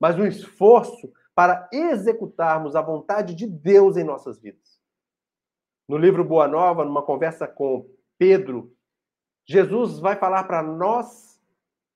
[0.00, 4.80] mas no esforço para executarmos a vontade de Deus em nossas vidas.
[5.88, 8.74] No livro Boa Nova, numa conversa com Pedro,
[9.46, 11.40] Jesus vai falar para nós,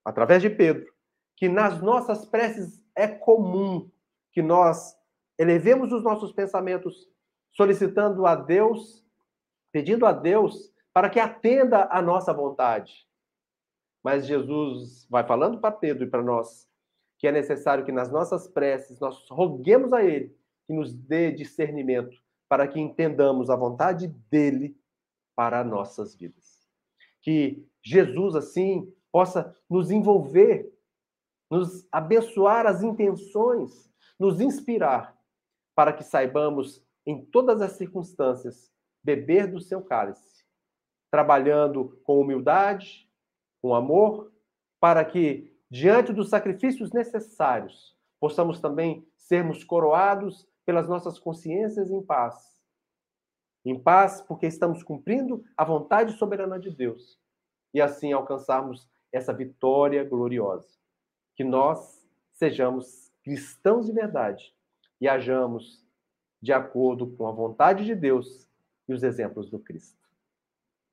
[0.05, 0.91] através de Pedro,
[1.37, 3.91] que nas nossas preces é comum
[4.31, 4.97] que nós
[5.37, 7.11] elevemos os nossos pensamentos
[7.51, 9.05] solicitando a Deus,
[9.71, 13.07] pedindo a Deus para que atenda a nossa vontade.
[14.03, 16.69] Mas Jesus vai falando para Pedro e para nós
[17.19, 20.37] que é necessário que nas nossas preces nós roguemos a Ele
[20.67, 24.77] que nos dê discernimento para que entendamos a vontade dele
[25.37, 26.69] para nossas vidas.
[27.21, 30.73] Que Jesus, assim, possa nos envolver,
[31.49, 33.89] nos abençoar as intenções,
[34.19, 35.17] nos inspirar,
[35.75, 40.45] para que saibamos, em todas as circunstâncias, beber do seu cálice,
[41.11, 43.09] trabalhando com humildade,
[43.63, 44.33] com amor,
[44.81, 52.61] para que, diante dos sacrifícios necessários, possamos também sermos coroados pelas nossas consciências em paz.
[53.65, 57.21] Em paz, porque estamos cumprindo a vontade soberana de Deus
[57.73, 60.69] e assim alcançarmos essa vitória gloriosa.
[61.37, 64.53] Que nós sejamos cristãos de verdade
[65.01, 65.87] e hajamos
[66.41, 68.49] de acordo com a vontade de Deus
[68.89, 70.03] e os exemplos do Cristo.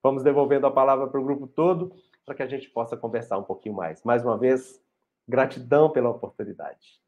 [0.04, 1.94] Vamos devolvendo a palavra para o grupo todo
[2.30, 4.04] para que a gente possa conversar um pouquinho mais.
[4.04, 4.80] Mais uma vez,
[5.28, 7.02] gratidão pela oportunidade.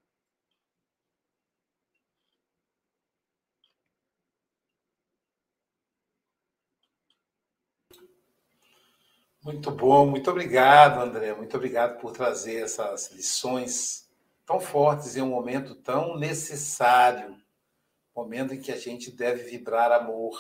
[9.44, 11.36] Muito bom, muito obrigado, André.
[11.36, 14.10] Muito obrigado por trazer essas lições
[14.44, 17.40] tão fortes em um momento tão necessário
[18.16, 20.36] momento em que a gente deve vibrar amor.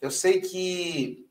[0.00, 1.28] Eu sei que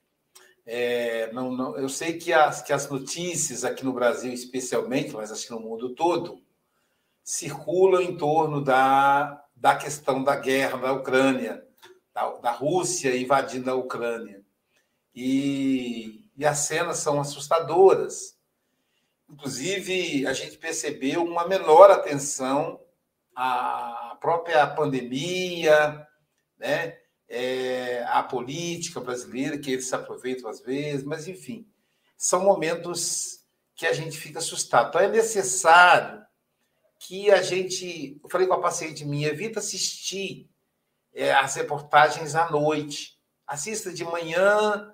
[0.66, 5.32] é, não, não, eu sei que as, que as notícias aqui no Brasil, especialmente, mas
[5.32, 6.42] acho que no mundo todo,
[7.24, 11.66] circulam em torno da, da questão da guerra na Ucrânia,
[12.14, 14.44] da, da Rússia invadindo a Ucrânia.
[15.16, 18.38] E e as cenas são assustadoras.
[19.30, 22.80] Inclusive, a gente percebeu uma menor atenção
[23.36, 26.08] à própria pandemia,
[26.58, 26.98] né?
[27.36, 31.66] É, à política brasileira, que eles se aproveitam às vezes, mas enfim,
[32.16, 33.44] são momentos
[33.76, 34.90] que a gente fica assustado.
[34.90, 36.24] Então, é necessário
[37.00, 38.20] que a gente.
[38.24, 40.48] Eu falei com a paciente minha, evita assistir
[41.14, 43.18] é, as reportagens à noite.
[43.46, 44.94] Assista de manhã,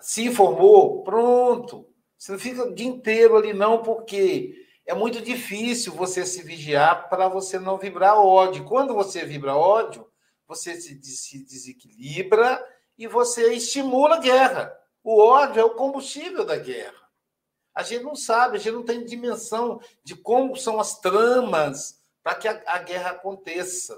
[0.00, 1.86] se informou, pronto.
[2.16, 7.08] Você não fica o dia inteiro ali, não, porque é muito difícil você se vigiar
[7.08, 8.64] para você não vibrar ódio.
[8.64, 10.09] Quando você vibra ódio,
[10.50, 12.60] você se, se desequilibra
[12.98, 14.76] e você estimula a guerra.
[15.00, 17.08] O ódio é o combustível da guerra.
[17.72, 22.34] A gente não sabe, a gente não tem dimensão de como são as tramas para
[22.34, 23.96] que a, a, guerra aconteça.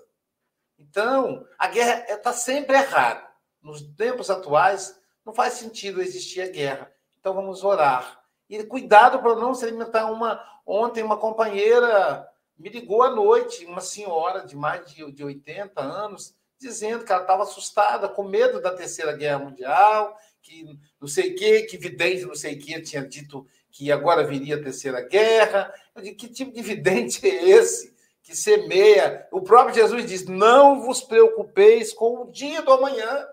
[0.79, 3.27] Então, a guerra está sempre errada.
[3.63, 6.93] Nos tempos atuais, não faz sentido existir a guerra.
[7.19, 8.23] Então vamos orar.
[8.47, 10.39] E cuidado para não se alimentar uma.
[10.67, 16.37] Ontem, uma companheira me ligou à noite, uma senhora de mais de, de 80 anos,
[16.63, 21.37] dizendo que ela estava assustada, com medo da Terceira Guerra Mundial, que não sei o
[21.37, 25.73] quê, que vidente não sei o quê tinha dito que agora viria a Terceira Guerra.
[25.95, 29.29] Eu digo, que tipo de vidente é esse que semeia?
[29.31, 33.27] O próprio Jesus diz: não vos preocupeis com o dia do amanhã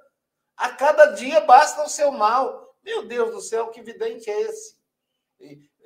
[0.59, 2.75] a cada dia basta o seu mal.
[2.83, 4.77] Meu Deus do céu, que vidente é esse?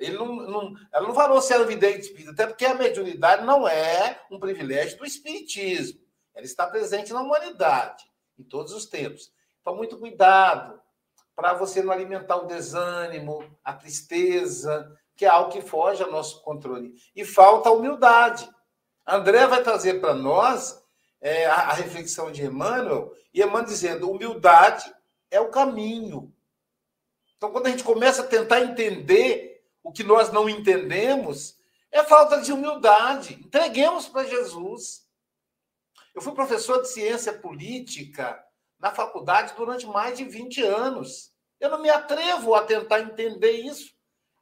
[0.00, 3.68] Ele não, não, ela não falou se era vidente espírita, até porque a mediunidade não
[3.68, 6.00] é um privilégio do espiritismo.
[6.34, 8.04] Ela está presente na humanidade,
[8.38, 9.32] em todos os tempos.
[9.60, 10.80] Então, muito cuidado
[11.34, 16.42] para você não alimentar o desânimo, a tristeza, que é algo que foge ao nosso
[16.42, 16.94] controle.
[17.14, 18.48] E falta a humildade.
[19.06, 20.82] André vai trazer para nós
[21.20, 24.92] é, a, a, reflexão de Emmanuel, e Emmanuel dizendo: humildade
[25.30, 26.32] é o caminho.
[27.36, 31.58] Então, quando a gente começa a tentar entender o que nós não entendemos,
[31.90, 33.34] é falta de humildade.
[33.34, 35.03] Entreguemos para Jesus.
[36.14, 38.42] Eu fui professor de ciência política
[38.78, 41.32] na faculdade durante mais de 20 anos.
[41.58, 43.92] Eu não me atrevo a tentar entender isso.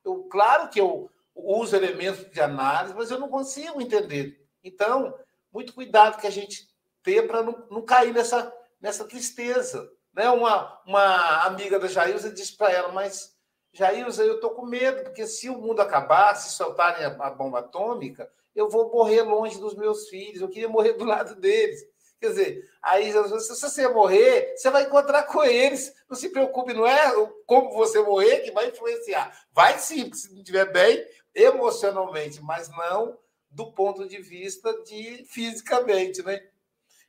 [0.04, 4.44] Eu, claro que eu uso elementos de análise, mas eu não consigo entender.
[4.62, 5.16] Então,
[5.52, 6.68] muito cuidado que a gente
[7.02, 9.90] ter para não, não cair nessa, nessa tristeza.
[10.12, 10.28] Né?
[10.28, 13.34] Uma, uma amiga da Jailza disse para ela, mas
[13.72, 17.60] Jailza, eu estou com medo, porque se o mundo acabar, se soltarem a, a bomba
[17.60, 21.80] atômica, eu vou morrer longe dos meus filhos, eu queria morrer do lado deles.
[22.20, 25.92] Quer dizer, aí se você morrer, você vai encontrar com eles.
[26.08, 27.10] Não se preocupe, não é
[27.46, 29.36] como você morrer que vai influenciar.
[29.52, 33.18] Vai sim, se não estiver bem emocionalmente, mas não
[33.50, 36.40] do ponto de vista de fisicamente, né?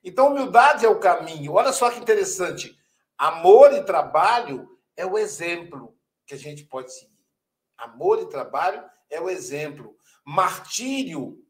[0.03, 1.53] Então, humildade é o caminho.
[1.53, 2.77] Olha só que interessante.
[3.17, 4.67] Amor e trabalho
[4.97, 7.13] é o exemplo que a gente pode seguir.
[7.77, 9.95] Amor e trabalho é o exemplo.
[10.25, 11.43] Martírio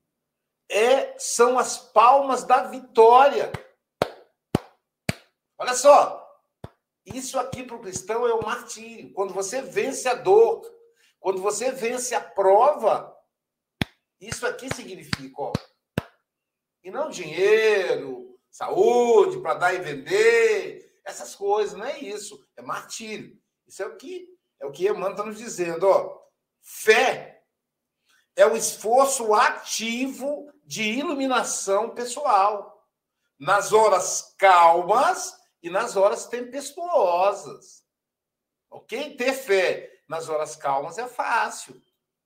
[0.70, 3.52] é são as palmas da vitória.
[5.58, 6.20] Olha só.
[7.06, 9.14] Isso aqui para o cristão é o martírio.
[9.14, 10.62] Quando você vence a dor,
[11.20, 13.14] quando você vence a prova,
[14.20, 15.54] isso aqui significa, ó,
[16.84, 22.46] e não dinheiro, saúde, para dar e vender, essas coisas, não é isso.
[22.56, 23.38] É martírio.
[23.68, 24.28] Isso é o que
[24.60, 25.88] É o que Emmanuel está nos dizendo.
[25.88, 26.22] Ó.
[26.62, 27.33] Fé
[28.36, 32.74] é o esforço ativo de iluminação pessoal
[33.40, 37.84] nas horas calmas e nas horas tempestuosas.
[38.70, 39.16] Ok?
[39.16, 41.80] Ter fé nas horas calmas é fácil,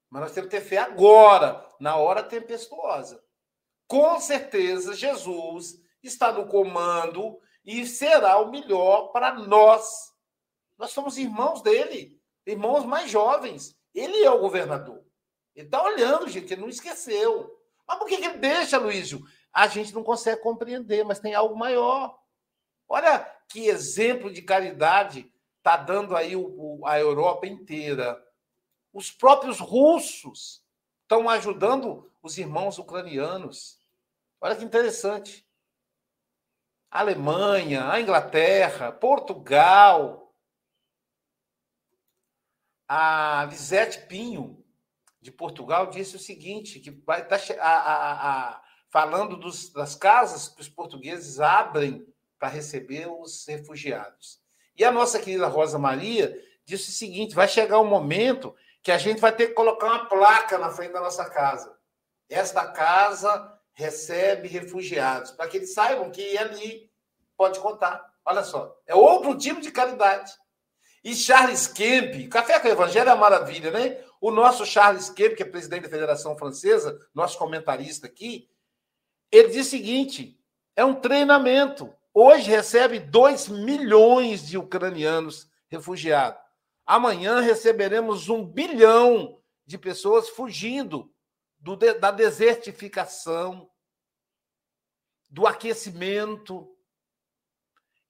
[0.09, 3.23] mas nós temos que ter fé agora, na hora tempestuosa.
[3.87, 10.13] Com certeza, Jesus está no comando e será o melhor para nós.
[10.77, 13.75] Nós somos irmãos dele, irmãos mais jovens.
[13.93, 15.06] Ele é o governador.
[15.57, 17.59] Ele está olhando, gente, ele não esqueceu.
[17.87, 19.25] Mas por que, que ele deixa, Luísio?
[19.51, 22.15] A gente não consegue compreender, mas tem algo maior.
[22.87, 28.23] Olha que exemplo de caridade está dando aí o, o, a Europa inteira.
[28.93, 30.63] Os próprios russos
[31.01, 33.79] estão ajudando os irmãos ucranianos.
[34.39, 35.43] Olha que interessante.
[36.91, 40.35] A Alemanha, a Inglaterra, Portugal.
[42.87, 44.63] A Lisete Pinho,
[45.27, 50.47] de Portugal, disse o seguinte: que vai tá, a, a, a, falando dos, das casas
[50.47, 52.07] que os portugueses abrem
[52.39, 54.39] para receber os refugiados.
[54.75, 58.97] E a nossa querida Rosa Maria disse o seguinte: vai chegar um momento que a
[58.97, 61.77] gente vai ter que colocar uma placa na frente da nossa casa.
[62.29, 66.89] Esta casa recebe refugiados, para que eles saibam que ali
[67.35, 68.13] pode contar.
[68.23, 70.31] Olha só, é outro tipo de caridade.
[71.03, 74.03] E Charles Kemp, Café com o Evangelho é uma maravilha, né?
[74.19, 78.49] O nosso Charles Kemp, que é presidente da Federação Francesa, nosso comentarista aqui,
[79.31, 80.39] ele diz o seguinte:
[80.75, 81.93] é um treinamento.
[82.13, 86.41] Hoje recebe 2 milhões de ucranianos refugiados.
[86.85, 91.13] Amanhã receberemos um bilhão de pessoas fugindo
[91.59, 93.69] do, da desertificação,
[95.29, 96.73] do aquecimento,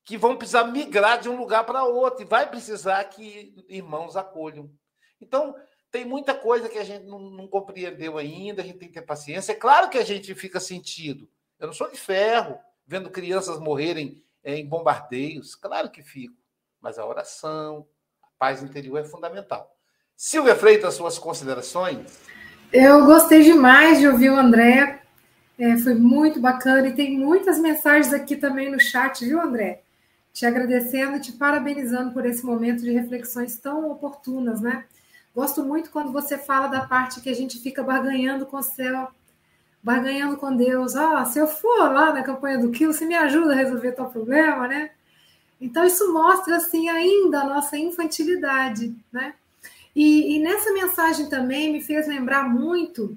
[0.05, 4.71] que vão precisar migrar de um lugar para outro e vai precisar que irmãos acolham.
[5.19, 5.55] Então,
[5.91, 9.05] tem muita coisa que a gente não, não, compreendeu ainda, a gente tem que ter
[9.05, 9.51] paciência.
[9.51, 11.29] É claro que a gente fica sentido.
[11.59, 15.55] Eu não sou de ferro, vendo crianças morrerem é, em bombardeios.
[15.55, 16.35] Claro que fico.
[16.81, 17.87] Mas a oração,
[18.21, 19.73] a paz interior é fundamental.
[20.15, 22.19] Silvia Freitas, suas considerações?
[22.71, 25.01] Eu gostei demais de ouvir o André.
[25.57, 29.81] É, foi muito bacana e tem muitas mensagens aqui também no chat, viu, André?
[30.31, 34.85] Te agradecendo e te parabenizando por esse momento de reflexões tão oportunas, né?
[35.37, 39.07] Gosto muito quando você fala da parte que a gente fica barganhando com o céu,
[39.83, 40.95] barganhando com Deus.
[40.95, 44.05] Ah, se eu for lá na campanha do Quilo, você me ajuda a resolver teu
[44.05, 44.89] problema, né?
[45.61, 49.35] Então, isso mostra, assim, ainda a nossa infantilidade, né?
[49.95, 53.15] E, e nessa mensagem também me fez lembrar muito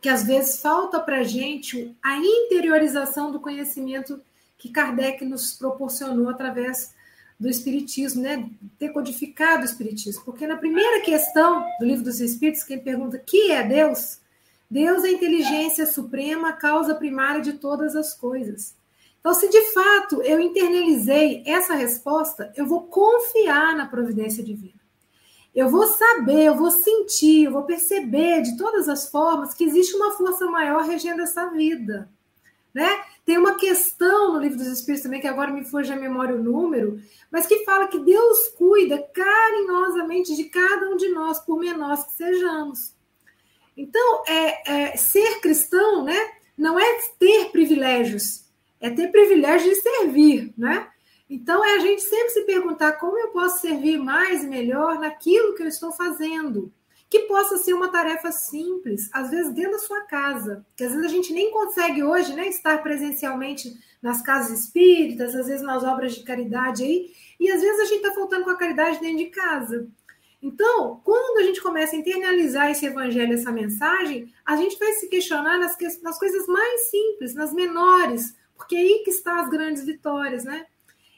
[0.00, 4.18] que às vezes falta para a gente a interiorização do conhecimento
[4.56, 6.94] que Kardec nos proporcionou através
[7.40, 8.48] do Espiritismo, né?
[8.78, 10.22] Ter codificado o Espiritismo.
[10.24, 14.20] Porque na primeira questão do Livro dos Espíritos, que ele pergunta que é Deus,
[14.70, 18.76] Deus é a inteligência suprema, a causa primária de todas as coisas.
[19.18, 24.80] Então, se de fato eu internalizei essa resposta, eu vou confiar na providência divina
[25.54, 29.96] eu vou saber, eu vou sentir, eu vou perceber de todas as formas que existe
[29.96, 32.08] uma força maior regendo essa vida.
[32.72, 33.02] Né?
[33.24, 36.42] Tem uma questão no livro dos Espíritos também, que agora me foge a memória o
[36.42, 37.00] número,
[37.30, 42.12] mas que fala que Deus cuida carinhosamente de cada um de nós, por menores que
[42.12, 42.94] sejamos.
[43.76, 46.18] Então, é, é, ser cristão né,
[46.56, 48.44] não é ter privilégios,
[48.80, 50.52] é ter privilégio de servir.
[50.56, 50.88] Né?
[51.28, 55.54] Então, é a gente sempre se perguntar como eu posso servir mais e melhor naquilo
[55.54, 56.72] que eu estou fazendo.
[57.10, 61.04] Que possa ser uma tarefa simples, às vezes dentro da sua casa, que às vezes
[61.04, 66.14] a gente nem consegue hoje né, estar presencialmente nas casas espíritas, às vezes nas obras
[66.14, 69.26] de caridade aí, e às vezes a gente está faltando com a caridade dentro de
[69.26, 69.88] casa.
[70.42, 75.08] Então, quando a gente começa a internalizar esse evangelho, essa mensagem, a gente vai se
[75.08, 79.84] questionar nas, nas coisas mais simples, nas menores, porque é aí que estão as grandes
[79.84, 80.64] vitórias, né?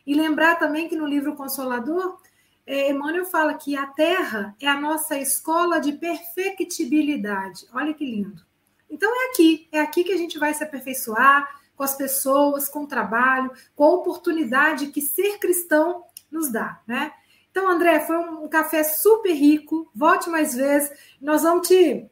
[0.04, 2.18] E lembrar também que no livro Consolador,
[2.66, 7.66] é, Emmanuel fala que a Terra é a nossa escola de perfectibilidade.
[7.72, 8.42] Olha que lindo.
[8.88, 12.84] Então é aqui, é aqui que a gente vai se aperfeiçoar com as pessoas, com
[12.84, 17.12] o trabalho, com a oportunidade que ser cristão nos dá, né?
[17.50, 19.90] Então, André, foi um café super rico.
[19.94, 20.90] Volte mais vezes.
[21.20, 22.10] Nós vamos te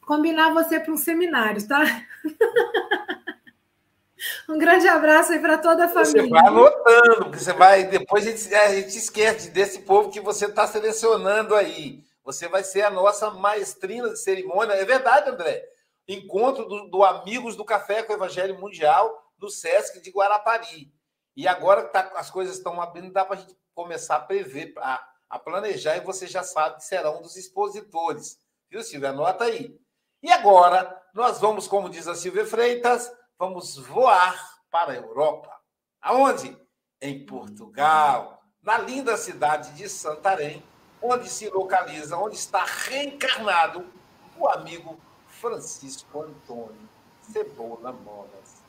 [0.00, 1.82] combinar você para um seminário, tá?
[4.48, 6.22] Um grande abraço aí para toda a família.
[6.22, 7.84] Você vai anotando, porque você vai.
[7.84, 12.04] Depois a gente, a gente esquece desse povo que você está selecionando aí.
[12.24, 14.74] Você vai ser a nossa maestrina de cerimônia.
[14.74, 15.64] É verdade, André.
[16.06, 20.92] Encontro do, do Amigos do Café com o Evangelho Mundial do SESC de Guarapari.
[21.36, 24.74] E agora que tá, as coisas estão abrindo, dá para a gente começar a prever,
[24.78, 28.38] a, a planejar e você já sabe que será um dos expositores.
[28.68, 29.10] Viu, Silvia?
[29.10, 29.78] Anota aí.
[30.22, 34.34] E agora, nós vamos, como diz a Silvia Freitas, vamos voar
[34.70, 35.48] para a Europa.
[36.02, 36.56] Aonde?
[37.00, 40.62] Em Portugal, na linda cidade de Santarém,
[41.00, 43.86] onde se localiza, onde está reencarnado
[44.36, 46.88] o amigo Francisco Antônio
[47.22, 48.64] Cebola Molas.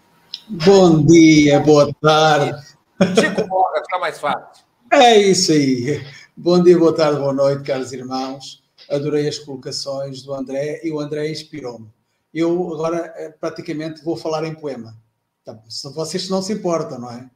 [0.48, 2.78] Bom dia, boa tarde.
[3.20, 4.64] Chico Moga, fica mais fácil.
[4.92, 6.06] É isso aí.
[6.38, 8.64] Bom dia, boa tarde, boa noite, caros irmãos.
[8.92, 11.92] Adorei as colocações do André e o André inspirou-me.
[12.34, 15.02] Eu agora eh, praticamente vou falar em poema.
[15.44, 17.30] Tá, se vocês não se importam, não é?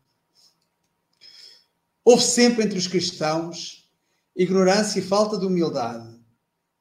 [2.06, 3.84] Houve sempre entre os cristãos
[4.36, 6.20] ignorância e falta de humildade.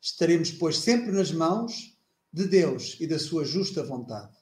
[0.01, 1.97] Estaremos, pois, sempre nas mãos
[2.33, 4.37] de Deus e da sua justa vontade.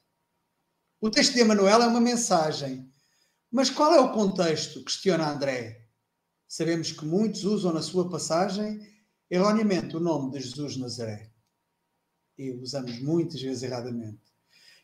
[0.99, 2.89] O texto de Emanuel é uma mensagem.
[3.51, 4.83] Mas qual é o contexto?
[4.83, 5.87] Questiona André.
[6.47, 8.79] Sabemos que muitos usam na sua passagem
[9.29, 11.30] erroneamente o nome de Jesus Nazaré.
[12.41, 14.19] E usamos muitas vezes erradamente.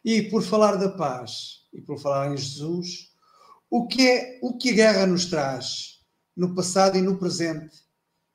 [0.05, 3.11] E por falar da paz e por falar em Jesus,
[3.67, 6.01] o que é o que a guerra nos traz
[6.35, 7.83] no passado e no presente,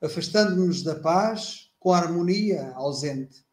[0.02, 3.44] afastando-nos da paz com a harmonia ausente.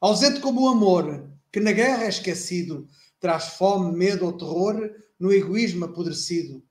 [0.00, 2.88] Ausente como o amor, que na guerra é esquecido,
[3.20, 6.64] traz fome, medo ou terror no egoísmo apodrecido.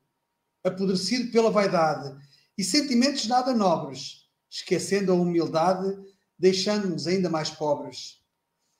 [0.63, 2.17] Apodrecido pela vaidade
[2.57, 5.95] e sentimentos nada nobres, esquecendo a humildade,
[6.37, 8.18] deixando-nos ainda mais pobres.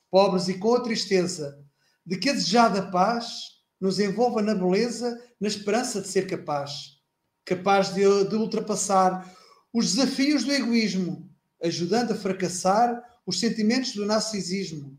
[0.10, 1.64] Pobres e com a tristeza
[2.06, 7.00] de que a desejada paz nos envolva na beleza, na esperança de ser capaz.
[7.46, 9.34] Capaz de, de ultrapassar
[9.72, 11.30] os desafios do egoísmo,
[11.64, 14.98] ajudando a fracassar os sentimentos do narcisismo.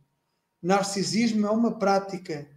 [0.62, 2.48] Narcisismo é uma prática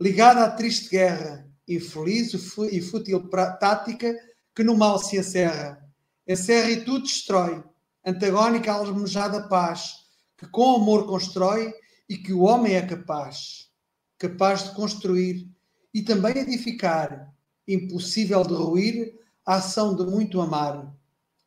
[0.00, 2.32] ligada à triste guerra, infeliz
[2.72, 3.28] e fútil
[3.60, 4.16] tática
[4.54, 5.80] que no mal se encerra.
[6.26, 7.62] Encerra e tudo destrói,
[8.04, 9.92] antagónica à almejada paz,
[10.36, 11.72] que com amor constrói
[12.10, 13.70] e que o homem é capaz,
[14.18, 15.48] capaz de construir
[15.94, 17.32] e também edificar,
[17.66, 20.94] impossível de ruir a ação de muito amar.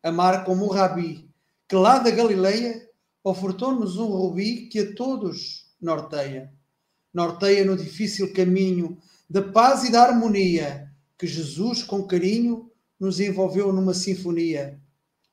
[0.01, 1.29] Amar como o Rabi,
[1.67, 2.89] que lá da Galileia
[3.23, 6.51] ofertou-nos um rubi que a todos norteia
[7.13, 8.97] norteia no difícil caminho
[9.29, 14.81] da paz e da harmonia que Jesus, com carinho, nos envolveu numa sinfonia.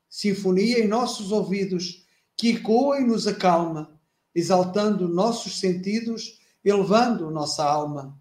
[0.07, 2.05] Sinfonia em nossos ouvidos,
[2.37, 3.99] que ecoa e nos acalma,
[4.33, 8.19] exaltando nossos sentidos, elevando nossa alma.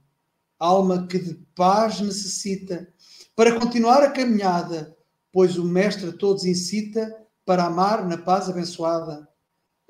[0.58, 2.92] Alma que de paz necessita
[3.34, 4.96] para continuar a caminhada,
[5.32, 9.28] pois o Mestre a todos incita para amar na paz abençoada.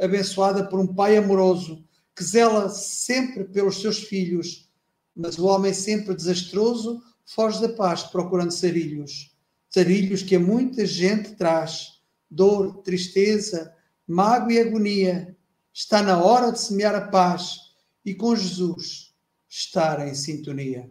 [0.00, 4.68] Abençoada por um Pai amoroso que zela sempre pelos seus filhos,
[5.16, 9.34] mas o homem sempre desastroso foge da paz procurando sarilhos.
[9.68, 12.00] Sarilhos que a muita gente traz,
[12.30, 13.74] dor, tristeza,
[14.06, 15.36] mágoa e agonia.
[15.72, 19.14] Está na hora de semear a paz e com Jesus
[19.48, 20.90] estar em sintonia.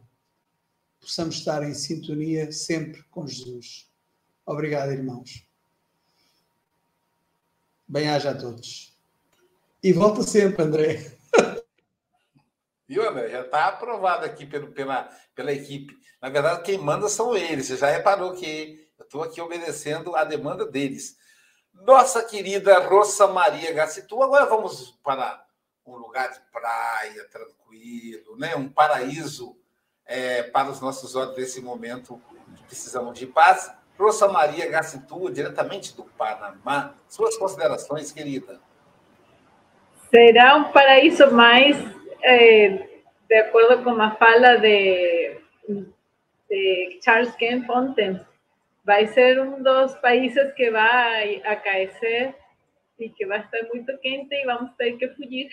[1.00, 3.90] Possamos estar em sintonia sempre com Jesus.
[4.46, 5.46] Obrigado, irmãos.
[7.88, 8.96] Bem-aja a todos.
[9.82, 11.18] E volta sempre, André.
[12.88, 13.30] Viu, André?
[13.30, 15.04] Já está aprovado aqui pelo, pela,
[15.36, 15.98] pela equipe.
[16.22, 17.68] Na verdade, quem manda são eles.
[17.68, 21.18] Você já reparou que eu estou aqui obedecendo a demanda deles.
[21.74, 25.44] Nossa querida Rosa Maria Gacitu, agora vamos para
[25.86, 28.56] um lugar de praia, tranquilo, né?
[28.56, 29.58] um paraíso
[30.06, 32.22] é, para os nossos olhos nesse momento
[32.56, 33.72] que precisamos de paz.
[33.98, 36.94] Rosa Maria Gacitu, diretamente do Panamá.
[37.08, 38.62] Suas considerações, querida.
[40.10, 41.78] Será um paraíso mais,
[42.24, 42.88] eh,
[43.28, 45.38] de acordo com a fala de,
[46.50, 48.20] de Charles Kemp ontem,
[48.90, 52.34] vai ser um dos países que vai aquecer
[52.98, 55.48] e que vai estar muito quente e vamos ter que fugir.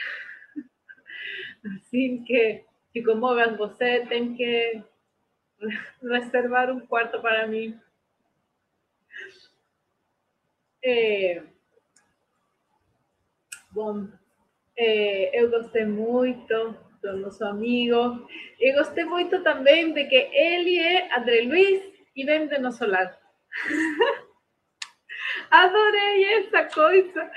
[1.76, 4.82] Assim que, se comogas você, tem que
[6.02, 7.78] reservar um quarto para mim.
[10.82, 11.42] É,
[13.70, 14.08] bom,
[14.78, 18.26] é, eu gostei muito do nosso amigo.
[18.58, 21.82] E gostei muito também de que ele é André Luiz
[22.16, 23.25] e vem de nosso lado.
[25.50, 27.30] Adorei essa coisa.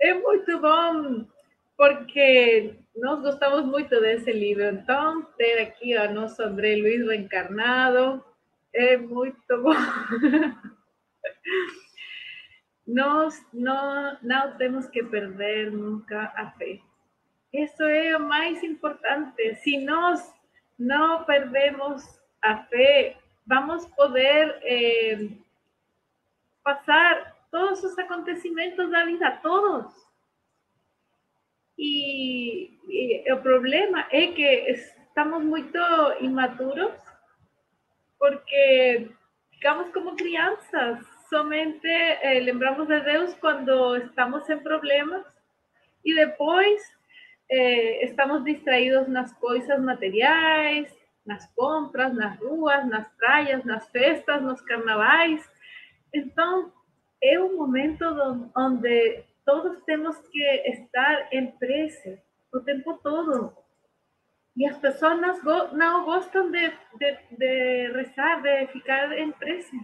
[0.00, 1.26] É muito bom,
[1.76, 4.64] porque nós gostamos muito desse livro.
[4.64, 8.24] Então, ter aqui a nosso André Luiz reencarnado
[8.74, 9.74] é muito bom.
[12.86, 16.80] Nós não, não temos que perder nunca a fé.
[17.52, 19.54] Isso é o mais importante.
[19.56, 20.32] Se nós
[20.78, 22.02] não perdemos
[22.42, 23.16] a fé,
[23.48, 25.30] vamos poder eh,
[26.62, 29.86] passar todos os acontecimentos da vida, todos.
[31.78, 32.76] E,
[33.32, 35.78] o problema é que estamos muito
[36.20, 36.92] imaturos
[38.18, 39.10] porque
[39.52, 40.98] ficamos como crianças,
[41.30, 45.24] somente eh, lembramos de Deus quando estamos em problemas
[46.04, 46.82] e depois
[47.48, 50.97] eh, estamos distraídos nas coisas materiais,
[51.28, 55.46] nas compras, nas ruas, nas praias, nas festas, nos carnavais.
[56.12, 56.72] Então,
[57.22, 58.04] é um momento
[58.56, 62.18] onde todos temos que estar em prece
[62.52, 63.54] o tempo todo.
[64.56, 65.20] E as pessoas
[65.72, 69.78] não gostam de, de, de rezar, de ficar em prece.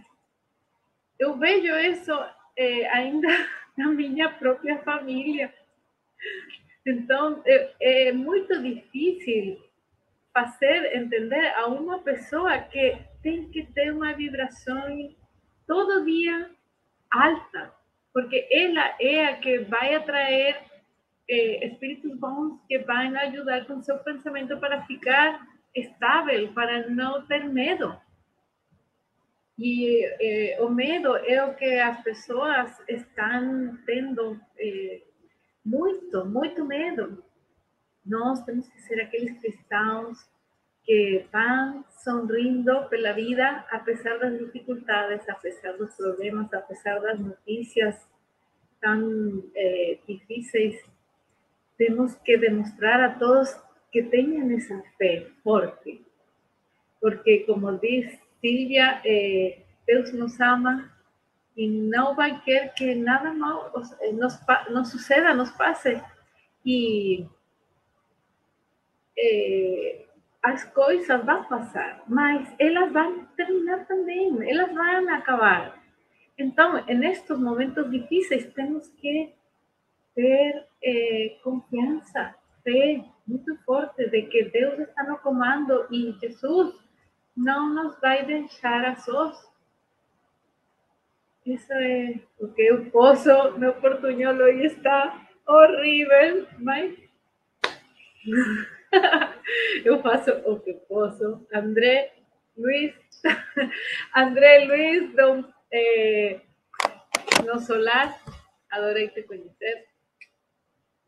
[1.19, 2.11] Eu vejo isso
[2.57, 3.29] eh, ainda
[3.77, 5.53] na minha própria família.
[6.85, 9.63] Então, é, é muito difícil
[10.35, 15.15] fazer entender a uma pessoa que tem que ter uma vibração
[15.65, 16.51] todo dia
[17.09, 17.73] alta,
[18.13, 20.57] porque ela é a que vai atrair
[21.29, 27.45] eh, espíritos bons que vão ajudar com seu pensamento para ficar estável, para não ter
[27.45, 27.97] medo.
[29.57, 35.01] E eh, o medo é o que as pessoas estão tendo eh,
[35.63, 37.23] muito, muito medo.
[38.05, 40.25] Nós temos que ser aqueles cristãos
[40.83, 47.95] que vão sonrindo pela vida, apesar das dificuldades, apesar dos problemas, apesar das notícias
[48.79, 50.79] tão eh, difíceis.
[51.77, 53.57] Temos que demonstrar a todos
[53.91, 56.05] que tenham essa fé forte.
[57.01, 60.91] Porque, como diz Silvia, eh, Deus nos ama
[61.57, 63.71] e não vai querer que nada mal
[64.13, 64.37] nos,
[64.69, 66.01] nos suceda, nos passe.
[66.63, 67.25] E
[69.17, 70.05] eh,
[70.43, 75.81] as coisas vão passar, mas elas vão terminar também, elas vão acabar.
[76.37, 79.33] Então, nestes momentos difíceis, temos que
[80.13, 86.75] ter eh, confiança, fé muito forte de que Deus está no comando e Jesus
[87.35, 89.35] não nos vai deixar a sós.
[91.45, 93.29] Isso é o que eu posso.
[93.57, 96.95] Meu portunholo está horrível, mas
[99.85, 101.45] eu faço o que posso.
[101.53, 102.13] André
[102.57, 102.93] Luiz,
[104.15, 106.41] André Luiz, do, eh,
[107.45, 108.19] no Solar,
[108.71, 109.87] adorei te conhecer.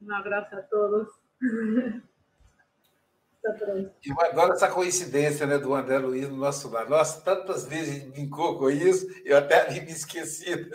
[0.01, 1.07] Um abraço a todos.
[4.03, 6.89] E adoro essa coincidência né, do André Luiz no nosso lar.
[6.89, 10.69] Nossa, tantas vezes brincou com isso, eu até me esqueci.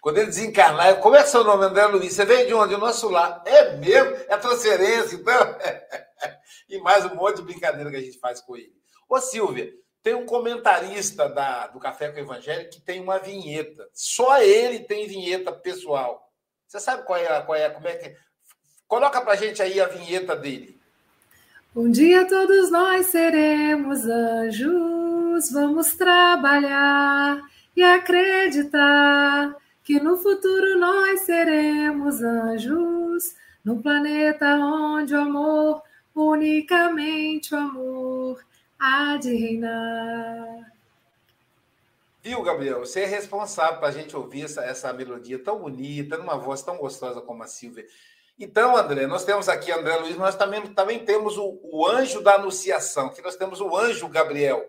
[0.00, 2.12] Quando ele desencarnar, como é seu nome, André Luiz?
[2.12, 2.74] Você veio de onde?
[2.74, 3.42] Do nosso lar.
[3.46, 4.16] É mesmo?
[4.28, 5.56] É transferência, então.
[6.68, 8.72] e mais um monte de brincadeira que a gente faz com ele.
[9.08, 13.88] Ô, Silvia, tem um comentarista da, do Café com o Evangelho que tem uma vinheta.
[13.92, 16.28] Só ele tem vinheta pessoal.
[16.66, 18.16] Você sabe qual é, qual é, como é que.
[18.88, 20.80] Coloca pra gente aí a vinheta dele.
[21.74, 27.40] Um dia todos nós seremos anjos, vamos trabalhar
[27.74, 35.82] e acreditar que no futuro nós seremos anjos, num planeta onde o amor,
[36.14, 38.44] unicamente o amor,
[38.78, 40.72] há de reinar.
[42.22, 42.80] Viu, Gabriel?
[42.80, 46.76] Você é responsável para a gente ouvir essa, essa melodia tão bonita, numa voz tão
[46.76, 47.84] gostosa como a Silvia.
[48.38, 52.34] Então, André, nós temos aqui André Luiz, nós também, também temos o, o anjo da
[52.34, 54.64] anunciação, que nós temos o anjo Gabriel.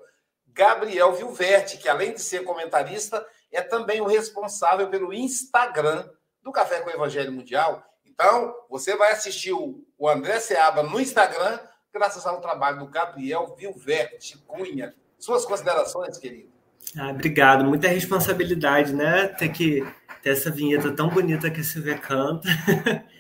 [0.47, 3.23] Gabriel Vilverte, que além de ser comentarista,
[3.53, 6.09] é também o responsável pelo Instagram
[6.41, 7.83] do Café com o Evangelho Mundial.
[8.05, 11.59] Então, você vai assistir o, André Seaba no Instagram,
[11.93, 14.93] graças ao trabalho do Gabriel Vilverte Cunha.
[15.17, 16.51] Suas considerações, querido?
[16.97, 17.63] Ah, obrigado.
[17.63, 19.27] Muita responsabilidade, né?
[19.27, 19.81] Ter que
[20.21, 22.47] ter essa vinheta tão bonita que a Silvia canta.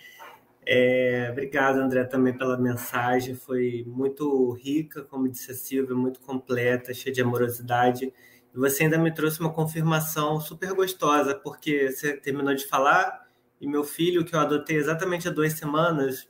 [0.65, 3.35] É, obrigado, André, também pela mensagem.
[3.35, 8.13] Foi muito rica, como disse a Silvia, muito completa, cheia de amorosidade.
[8.53, 13.27] Você ainda me trouxe uma confirmação super gostosa, porque você terminou de falar
[13.59, 16.27] e meu filho, que eu adotei exatamente há duas semanas,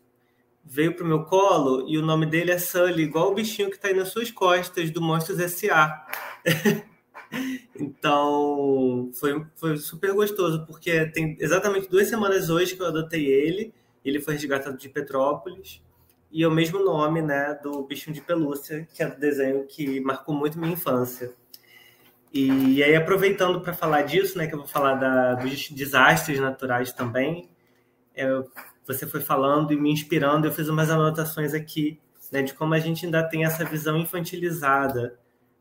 [0.63, 3.75] veio para o meu colo e o nome dele é Sully, igual o bichinho que
[3.75, 6.07] está aí nas suas costas do Monstros S.A.
[7.75, 13.73] então, foi, foi super gostoso, porque tem exatamente duas semanas hoje que eu adotei ele
[14.03, 15.81] ele foi resgatado de Petrópolis.
[16.31, 19.99] E é o mesmo nome né, do bichinho de pelúcia, que é o desenho que
[19.99, 21.33] marcou muito minha infância.
[22.33, 26.91] E aí, aproveitando para falar disso, né, que eu vou falar da, dos desastres naturais
[26.91, 27.47] também,
[28.15, 28.27] é,
[28.87, 32.79] você foi falando e me inspirando, eu fiz umas anotações aqui né, de como a
[32.79, 35.19] gente ainda tem essa visão infantilizada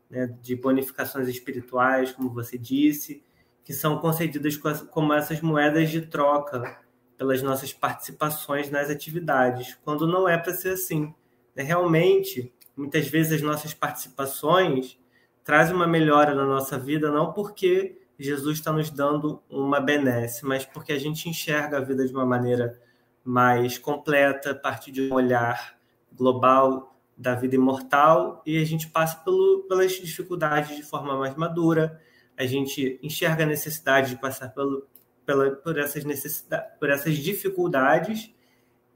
[0.09, 3.23] né, de bonificações espirituais, como você disse,
[3.63, 4.57] que são concedidas
[4.89, 6.79] como essas moedas de troca
[7.15, 11.13] pelas nossas participações nas atividades, quando não é para ser assim.
[11.55, 14.97] É realmente, muitas vezes as nossas participações
[15.43, 20.65] trazem uma melhora na nossa vida, não porque Jesus está nos dando uma benesse, mas
[20.65, 22.79] porque a gente enxerga a vida de uma maneira
[23.23, 25.77] mais completa, a partir de um olhar
[26.11, 32.01] global da vida imortal, e a gente passa pelo, pelas dificuldades de forma mais madura,
[32.37, 34.87] a gente enxerga a necessidade de passar pelo,
[35.25, 38.33] pela, por, essas necessidades, por essas dificuldades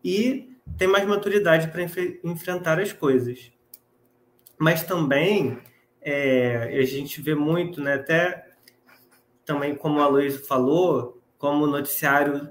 [0.04, 3.52] e tem mais maturidade para enf enfrentar as coisas.
[4.60, 5.62] Mas também
[6.10, 8.47] é, a gente vê muito, né, até
[9.43, 12.49] também como a Luísa falou, como o noticiário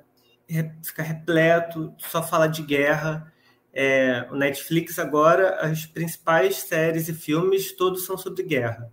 [0.85, 3.33] fica repleto, só fala de guerra.
[3.73, 8.93] É, o Netflix agora, as principais séries e filmes todos são sobre guerra.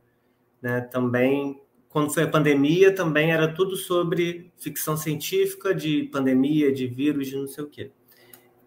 [0.61, 0.79] Né?
[0.81, 7.27] Também quando foi a pandemia, também era tudo sobre ficção científica, de pandemia, de vírus,
[7.27, 7.91] de não sei o quê.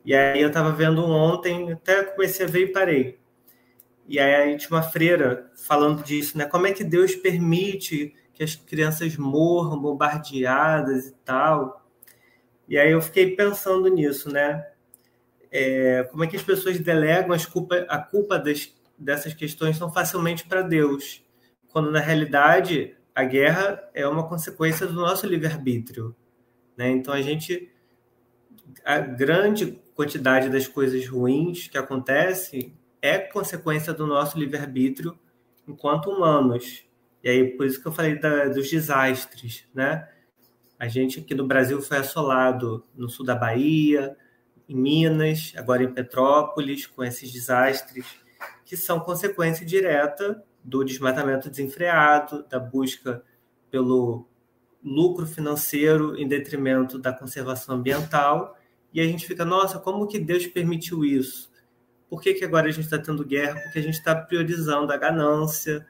[0.04, 3.18] E aí eu estava vendo ontem, até comecei a ver e parei.
[4.08, 6.44] E aí tinha uma freira falando disso, né?
[6.46, 11.84] Como é que Deus permite que as crianças morram bombardeadas e tal?
[12.68, 14.64] E aí eu fiquei pensando nisso, né?
[15.50, 19.92] É, como é que as pessoas delegam as culpa, a culpa das, dessas questões tão
[19.92, 21.24] facilmente para Deus,
[21.68, 26.14] quando na realidade a guerra é uma consequência do nosso livre-arbítrio.
[26.76, 26.90] Né?
[26.90, 27.72] Então, a gente.
[28.84, 32.76] A grande quantidade das coisas ruins que acontecem
[33.06, 35.18] é consequência do nosso livre-arbítrio
[35.66, 36.84] enquanto humanos.
[37.22, 40.08] E aí, por isso que eu falei da, dos desastres, né?
[40.78, 44.16] A gente aqui no Brasil foi assolado no sul da Bahia,
[44.68, 48.06] em Minas, agora em Petrópolis, com esses desastres
[48.64, 53.22] que são consequência direta do desmatamento desenfreado, da busca
[53.70, 54.28] pelo
[54.82, 58.56] lucro financeiro em detrimento da conservação ambiental.
[58.92, 61.50] E a gente fica, nossa, como que Deus permitiu isso?
[62.08, 63.60] Por que, que agora a gente está tendo guerra?
[63.60, 65.86] Porque a gente está priorizando a ganância,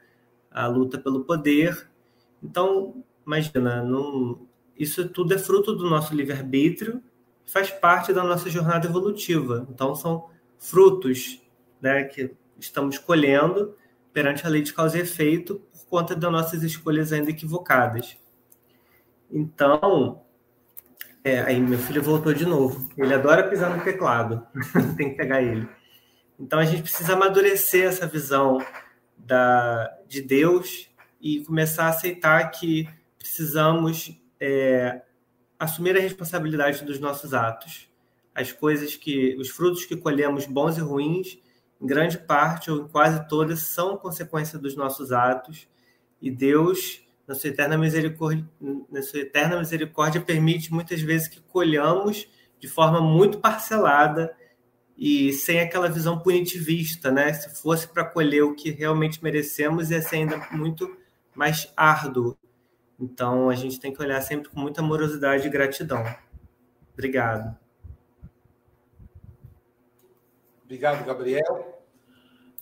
[0.49, 1.87] a luta pelo poder.
[2.41, 4.47] Então, imagina, não,
[4.77, 7.01] isso tudo é fruto do nosso livre-arbítrio,
[7.45, 9.67] faz parte da nossa jornada evolutiva.
[9.69, 11.41] Então, são frutos
[11.81, 13.75] né, que estamos colhendo
[14.11, 18.17] perante a lei de causa e efeito por conta das nossas escolhas ainda equivocadas.
[19.31, 20.21] Então,
[21.23, 22.89] é, aí meu filho voltou de novo.
[22.97, 24.45] Ele adora pisar no teclado.
[24.97, 25.67] Tem que pegar ele.
[26.39, 28.63] Então a gente precisa amadurecer essa visão
[29.17, 35.01] da, de Deus e começar a aceitar que precisamos é,
[35.59, 37.89] assumir a responsabilidade dos nossos atos.
[38.35, 41.39] As coisas que, os frutos que colhemos, bons e ruins,
[41.81, 45.67] em grande parte ou quase todas, são consequência dos nossos atos,
[46.21, 48.47] e Deus, na sua eterna misericórdia,
[48.91, 52.27] na sua eterna misericórdia permite muitas vezes que colhamos
[52.59, 54.35] de forma muito parcelada
[54.97, 57.31] e sem aquela visão punitivista, né?
[57.31, 60.97] Se fosse para colher o que realmente merecemos, ia ser ainda muito
[61.35, 62.35] mais árduo.
[62.99, 66.03] Então, a gente tem que olhar sempre com muita amorosidade e gratidão.
[66.93, 67.55] Obrigado.
[70.63, 71.85] Obrigado, Gabriel.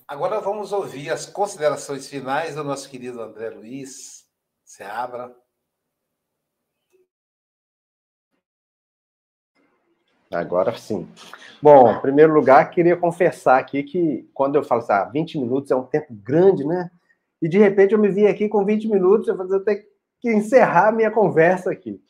[0.06, 4.28] Agora vamos ouvir as considerações finais do nosso querido André Luiz.
[4.64, 5.34] Se abra.
[10.36, 11.08] Agora sim.
[11.62, 15.72] Bom, em primeiro lugar, queria confessar aqui que quando eu falo assim, ah, 20 minutos
[15.72, 16.90] é um tempo grande, né?
[17.42, 19.88] E de repente eu me vi aqui com 20 minutos, eu vou ter
[20.20, 22.02] que encerrar a minha conversa aqui.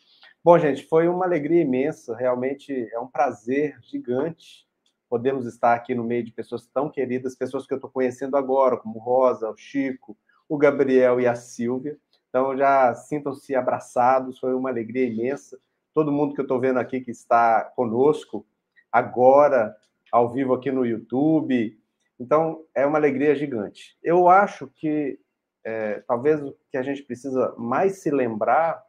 [0.43, 4.65] Bom, gente, foi uma alegria imensa, realmente é um prazer gigante
[5.09, 8.77] podemos estar aqui no meio de pessoas tão queridas, pessoas que eu estou conhecendo agora,
[8.77, 10.17] como Rosa, o Chico,
[10.49, 11.97] o Gabriel e a Silvia.
[12.29, 15.57] Então, já sintam-se abraçados, foi uma alegria imensa.
[15.95, 18.45] Todo mundo que eu estou vendo aqui que está conosco
[18.91, 19.75] agora,
[20.11, 21.75] ao vivo aqui no YouTube.
[22.19, 23.97] Então, é uma alegria gigante.
[24.03, 25.19] Eu acho que
[25.65, 28.79] é, talvez o que a gente precisa mais se lembrar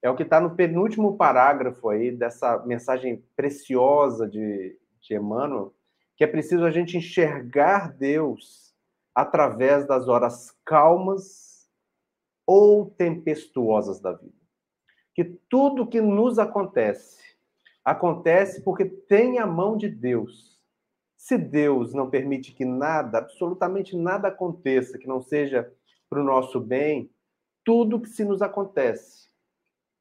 [0.00, 4.78] é o que está no penúltimo parágrafo aí dessa mensagem preciosa de
[5.08, 5.74] de Emmanuel,
[6.16, 8.74] que é preciso a gente enxergar Deus
[9.14, 11.68] através das horas calmas
[12.46, 14.34] ou tempestuosas da vida.
[15.16, 17.24] Que tudo que nos acontece,
[17.82, 20.60] acontece porque tem a mão de Deus.
[21.16, 25.72] Se Deus não permite que nada, absolutamente nada aconteça que não seja
[26.10, 27.10] para o nosso bem,
[27.64, 29.30] tudo que se nos acontece,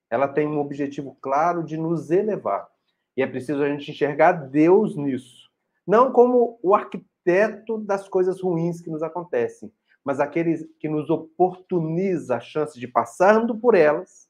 [0.09, 2.68] ela tem um objetivo claro de nos elevar.
[3.16, 5.49] E é preciso a gente enxergar Deus nisso.
[5.88, 9.72] Não como o arquiteto das coisas ruins que nos acontecem,
[10.03, 14.28] mas aquele que nos oportuniza a chance de passando por elas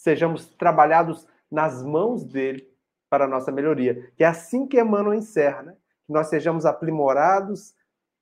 [0.00, 2.68] sejamos trabalhados nas mãos dele
[3.08, 4.10] para a nossa melhoria.
[4.16, 5.76] Que é assim que Emmanuel encerra, né?
[6.06, 7.74] Que nós sejamos aprimorados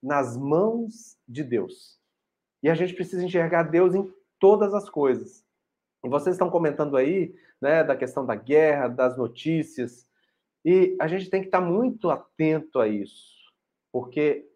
[0.02, 1.98] nas mãos de Deus.
[2.62, 5.44] E a gente precisa enxergar Deus em todas as coisas.
[6.04, 10.08] E vocês estão comentando aí, né, da questão da guerra, das notícias,
[10.64, 13.34] e a gente tem que estar muito atento a isso,
[13.92, 14.48] porque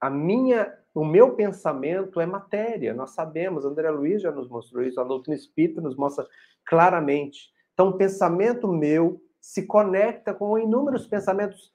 [0.00, 5.00] a minha, o meu pensamento é matéria, nós sabemos, André Luiz já nos mostrou isso,
[5.00, 6.26] a doutrina espírita nos mostra
[6.66, 7.50] claramente.
[7.72, 11.72] Então, o pensamento meu se conecta com inúmeros pensamentos,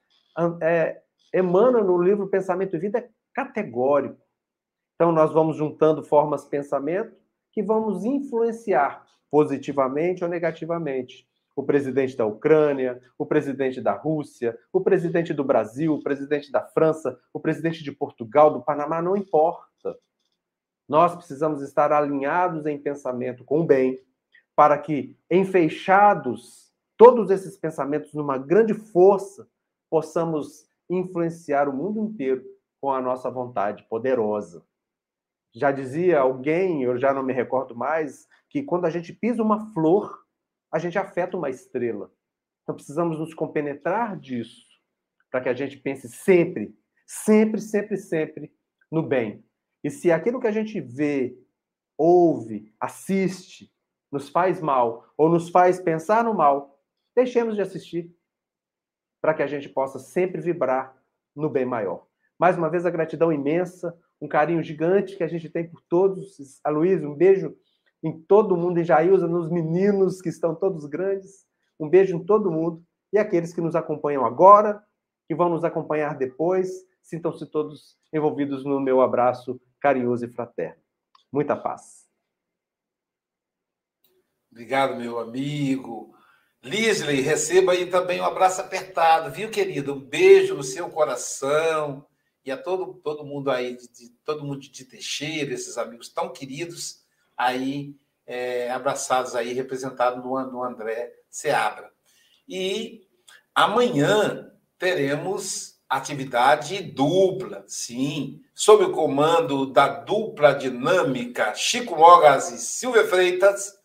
[0.62, 4.20] é, emana no livro Pensamento e Vida, é categórico.
[4.94, 7.14] Então, nós vamos juntando formas de pensamento
[7.52, 11.26] que vamos influenciar positivamente ou negativamente.
[11.54, 16.62] O presidente da Ucrânia, o presidente da Rússia, o presidente do Brasil, o presidente da
[16.62, 19.96] França, o presidente de Portugal, do Panamá, não importa.
[20.88, 23.98] Nós precisamos estar alinhados em pensamento com o bem,
[24.56, 29.46] para que, enfeixados todos esses pensamentos numa grande força,
[29.90, 32.42] possamos influenciar o mundo inteiro
[32.80, 34.64] com a nossa vontade poderosa.
[35.54, 39.72] Já dizia alguém, eu já não me recordo mais, que quando a gente pisa uma
[39.72, 40.24] flor,
[40.72, 42.10] a gente afeta uma estrela.
[42.62, 44.64] Então precisamos nos compenetrar disso,
[45.30, 46.74] para que a gente pense sempre,
[47.06, 48.52] sempre, sempre, sempre
[48.90, 49.44] no bem.
[49.84, 51.38] E se aquilo que a gente vê,
[51.96, 53.72] ouve, assiste,
[54.10, 56.78] nos faz mal ou nos faz pensar no mal,
[57.14, 58.14] deixemos de assistir,
[59.20, 60.96] para que a gente possa sempre vibrar
[61.34, 62.06] no bem maior.
[62.38, 66.60] Mais uma vez, a gratidão imensa, um carinho gigante que a gente tem por todos.
[66.62, 67.56] A Luísa, um beijo
[68.02, 71.46] em todo mundo, em Jailza, nos meninos que estão todos grandes.
[71.78, 72.82] Um beijo em todo mundo.
[73.12, 74.82] E aqueles que nos acompanham agora,
[75.26, 76.68] que vão nos acompanhar depois,
[77.02, 80.80] sintam-se todos envolvidos no meu abraço carinhoso e fraterno.
[81.32, 82.05] Muita paz.
[84.56, 86.16] Obrigado, meu amigo.
[86.62, 89.92] Lisley, receba aí também um abraço apertado, viu, querido?
[89.92, 92.06] Um beijo no seu coração
[92.42, 96.32] e a todo, todo mundo aí, de, de todo mundo de Teixeira, esses amigos tão
[96.32, 97.02] queridos
[97.36, 97.94] aí,
[98.26, 101.92] é, abraçados aí, representados no, no André Seabra.
[102.48, 103.02] E
[103.54, 113.06] amanhã teremos atividade dupla, sim, sob o comando da dupla dinâmica Chico Mogas e Silvia
[113.06, 113.76] Freitas,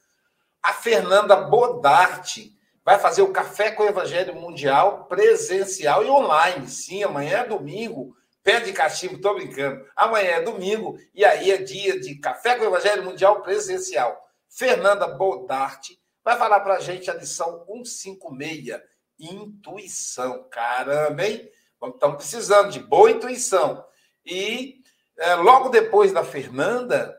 [0.61, 6.67] a Fernanda Bodarte vai fazer o Café com o Evangelho Mundial presencial e online.
[6.67, 9.85] Sim, amanhã é domingo, Pé de cachimbo, tô brincando.
[9.95, 14.19] Amanhã é domingo e aí é dia de Café com o Evangelho Mundial presencial.
[14.49, 18.81] Fernanda Bodarte vai falar para a gente a lição 156,
[19.19, 20.47] intuição.
[20.49, 21.47] Caramba, hein?
[21.83, 23.85] Estamos precisando de boa intuição.
[24.25, 24.81] E
[25.19, 27.15] é, logo depois da Fernanda,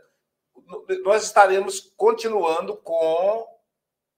[1.04, 3.46] nós estaremos continuando com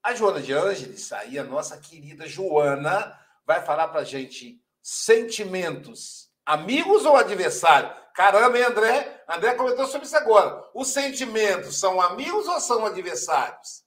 [0.03, 1.11] a Joana de Ângeles.
[1.11, 7.91] Aí a nossa querida Joana vai falar para gente sentimentos Amigos ou adversário?
[8.13, 9.23] Caramba, hein, André?
[9.27, 10.63] André comentou sobre isso agora.
[10.75, 13.83] Os sentimentos são amigos ou são adversários?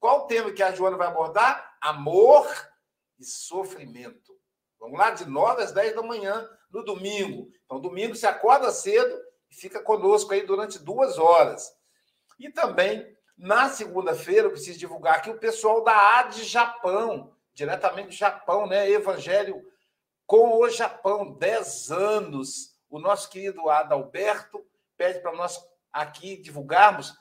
[0.00, 1.76] Qual o tema que a Joana vai abordar?
[1.80, 2.48] Amor
[3.16, 4.34] e sofrimento.
[4.80, 7.48] Vamos lá, de 9 às 10 da manhã, no domingo.
[7.64, 9.16] Então, domingo você acorda cedo
[9.48, 11.70] e fica conosco aí durante duas horas.
[12.40, 18.14] E também, na segunda-feira, eu preciso divulgar aqui o pessoal da AD Japão, diretamente do
[18.14, 18.90] Japão, né?
[18.90, 19.62] Evangelho
[20.26, 22.74] com o Japão, 10 anos.
[22.88, 24.64] O nosso querido Adalberto
[24.96, 25.62] pede para nós
[25.92, 27.14] aqui divulgarmos.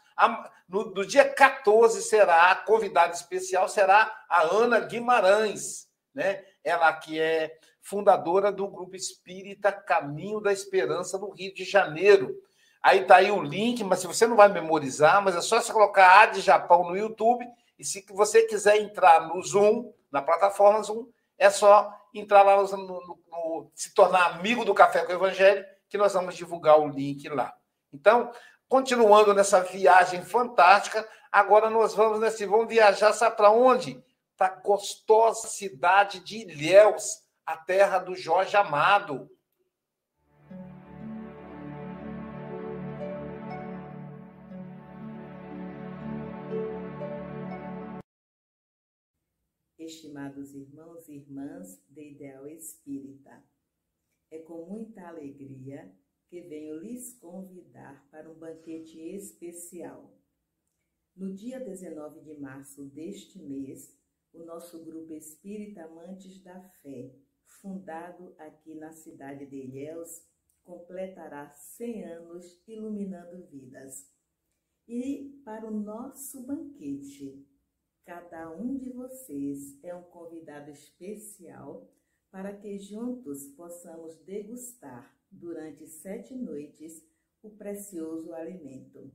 [0.69, 6.45] No, no, dia 14 será, a convidada especial será a Ana Guimarães, né?
[6.63, 12.41] Ela que é fundadora do grupo espírita Caminho da Esperança no Rio de Janeiro.
[12.81, 15.71] Aí tá aí o link, mas se você não vai memorizar, mas é só você
[15.71, 17.45] colocar A de Japão no YouTube
[17.77, 21.07] e se você quiser entrar no Zoom, na plataforma Zoom,
[21.37, 25.65] é só entrar lá no, no, no, se tornar amigo do Café com o Evangelho,
[25.87, 27.53] que nós vamos divulgar o link lá.
[27.93, 28.31] Então,
[28.67, 34.03] continuando nessa viagem fantástica, agora nós vamos nesse, vamos viajar, sabe para onde?
[34.37, 39.29] Para a gostosa cidade de Ilhéus, a terra do Jorge Amado.
[49.89, 53.43] Estimados irmãos e irmãs de Ideal Espírita.
[54.29, 55.91] É com muita alegria
[56.27, 60.15] que venho lhes convidar para um banquete especial.
[61.15, 63.97] No dia 19 de março deste mês,
[64.31, 70.23] o nosso grupo Espírita Amantes da Fé, fundado aqui na cidade de Ilhéus,
[70.63, 74.07] completará 100 anos iluminando vidas.
[74.87, 77.48] E para o nosso banquete,
[78.09, 81.87] Cada um de vocês é um convidado especial
[82.31, 87.07] para que juntos possamos degustar durante sete noites
[87.43, 89.13] o precioso alimento.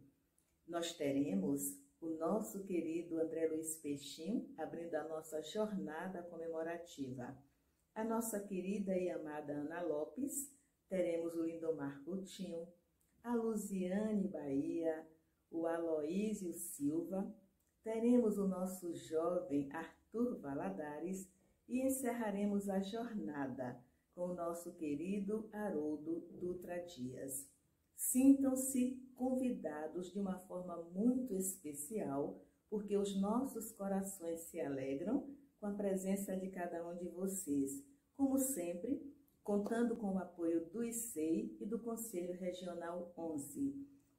[0.64, 7.36] Nós teremos o nosso querido André Luiz Peixinho abrindo a nossa jornada comemorativa.
[7.96, 10.56] A nossa querida e amada Ana Lopes,
[10.88, 12.68] teremos o Lindomar Coutinho,
[13.24, 15.04] a Luziane Bahia,
[15.50, 17.34] o Aloísio Silva,
[17.84, 21.28] teremos o nosso jovem Arthur Valadares
[21.68, 23.78] e encerraremos a jornada
[24.14, 27.46] com o nosso querido Haroldo Dutra Dias.
[27.94, 35.28] Sintam-se convidados de uma forma muito especial, porque os nossos corações se alegram
[35.60, 37.84] com a presença de cada um de vocês.
[38.16, 43.74] Como sempre, contando com o apoio do ICEI e do Conselho Regional 11.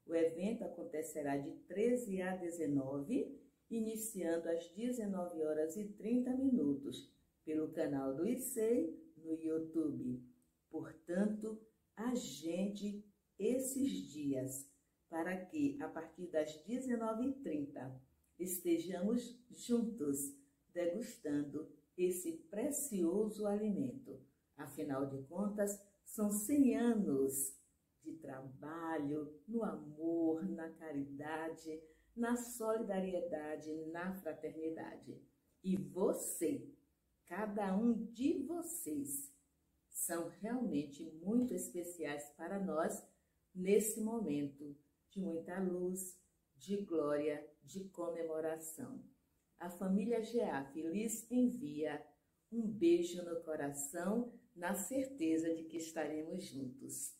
[0.06, 7.12] O evento acontecerá de 13 a 19, iniciando às 19 horas e 30 minutos,
[7.44, 10.24] pelo canal do ICEI no YouTube.
[10.70, 11.60] Portanto,
[11.96, 13.04] agende
[13.38, 14.70] esses dias
[15.10, 17.94] para que, a partir das 19h30,
[18.40, 20.36] estejamos juntos
[20.74, 24.20] degustando esse precioso alimento.
[24.58, 27.56] Afinal de contas, são 100 anos
[28.04, 31.82] de trabalho no amor, na caridade,
[32.16, 35.22] na solidariedade, na fraternidade.
[35.64, 36.68] E você,
[37.26, 39.34] cada um de vocês,
[39.90, 43.04] são realmente muito especiais para nós
[43.54, 44.76] nesse momento
[45.10, 46.20] de muita luz,
[46.56, 49.04] de glória, de comemoração.
[49.58, 52.06] A família GEAF lhes envia
[52.52, 57.16] um beijo no coração, na certeza de que estaremos juntos.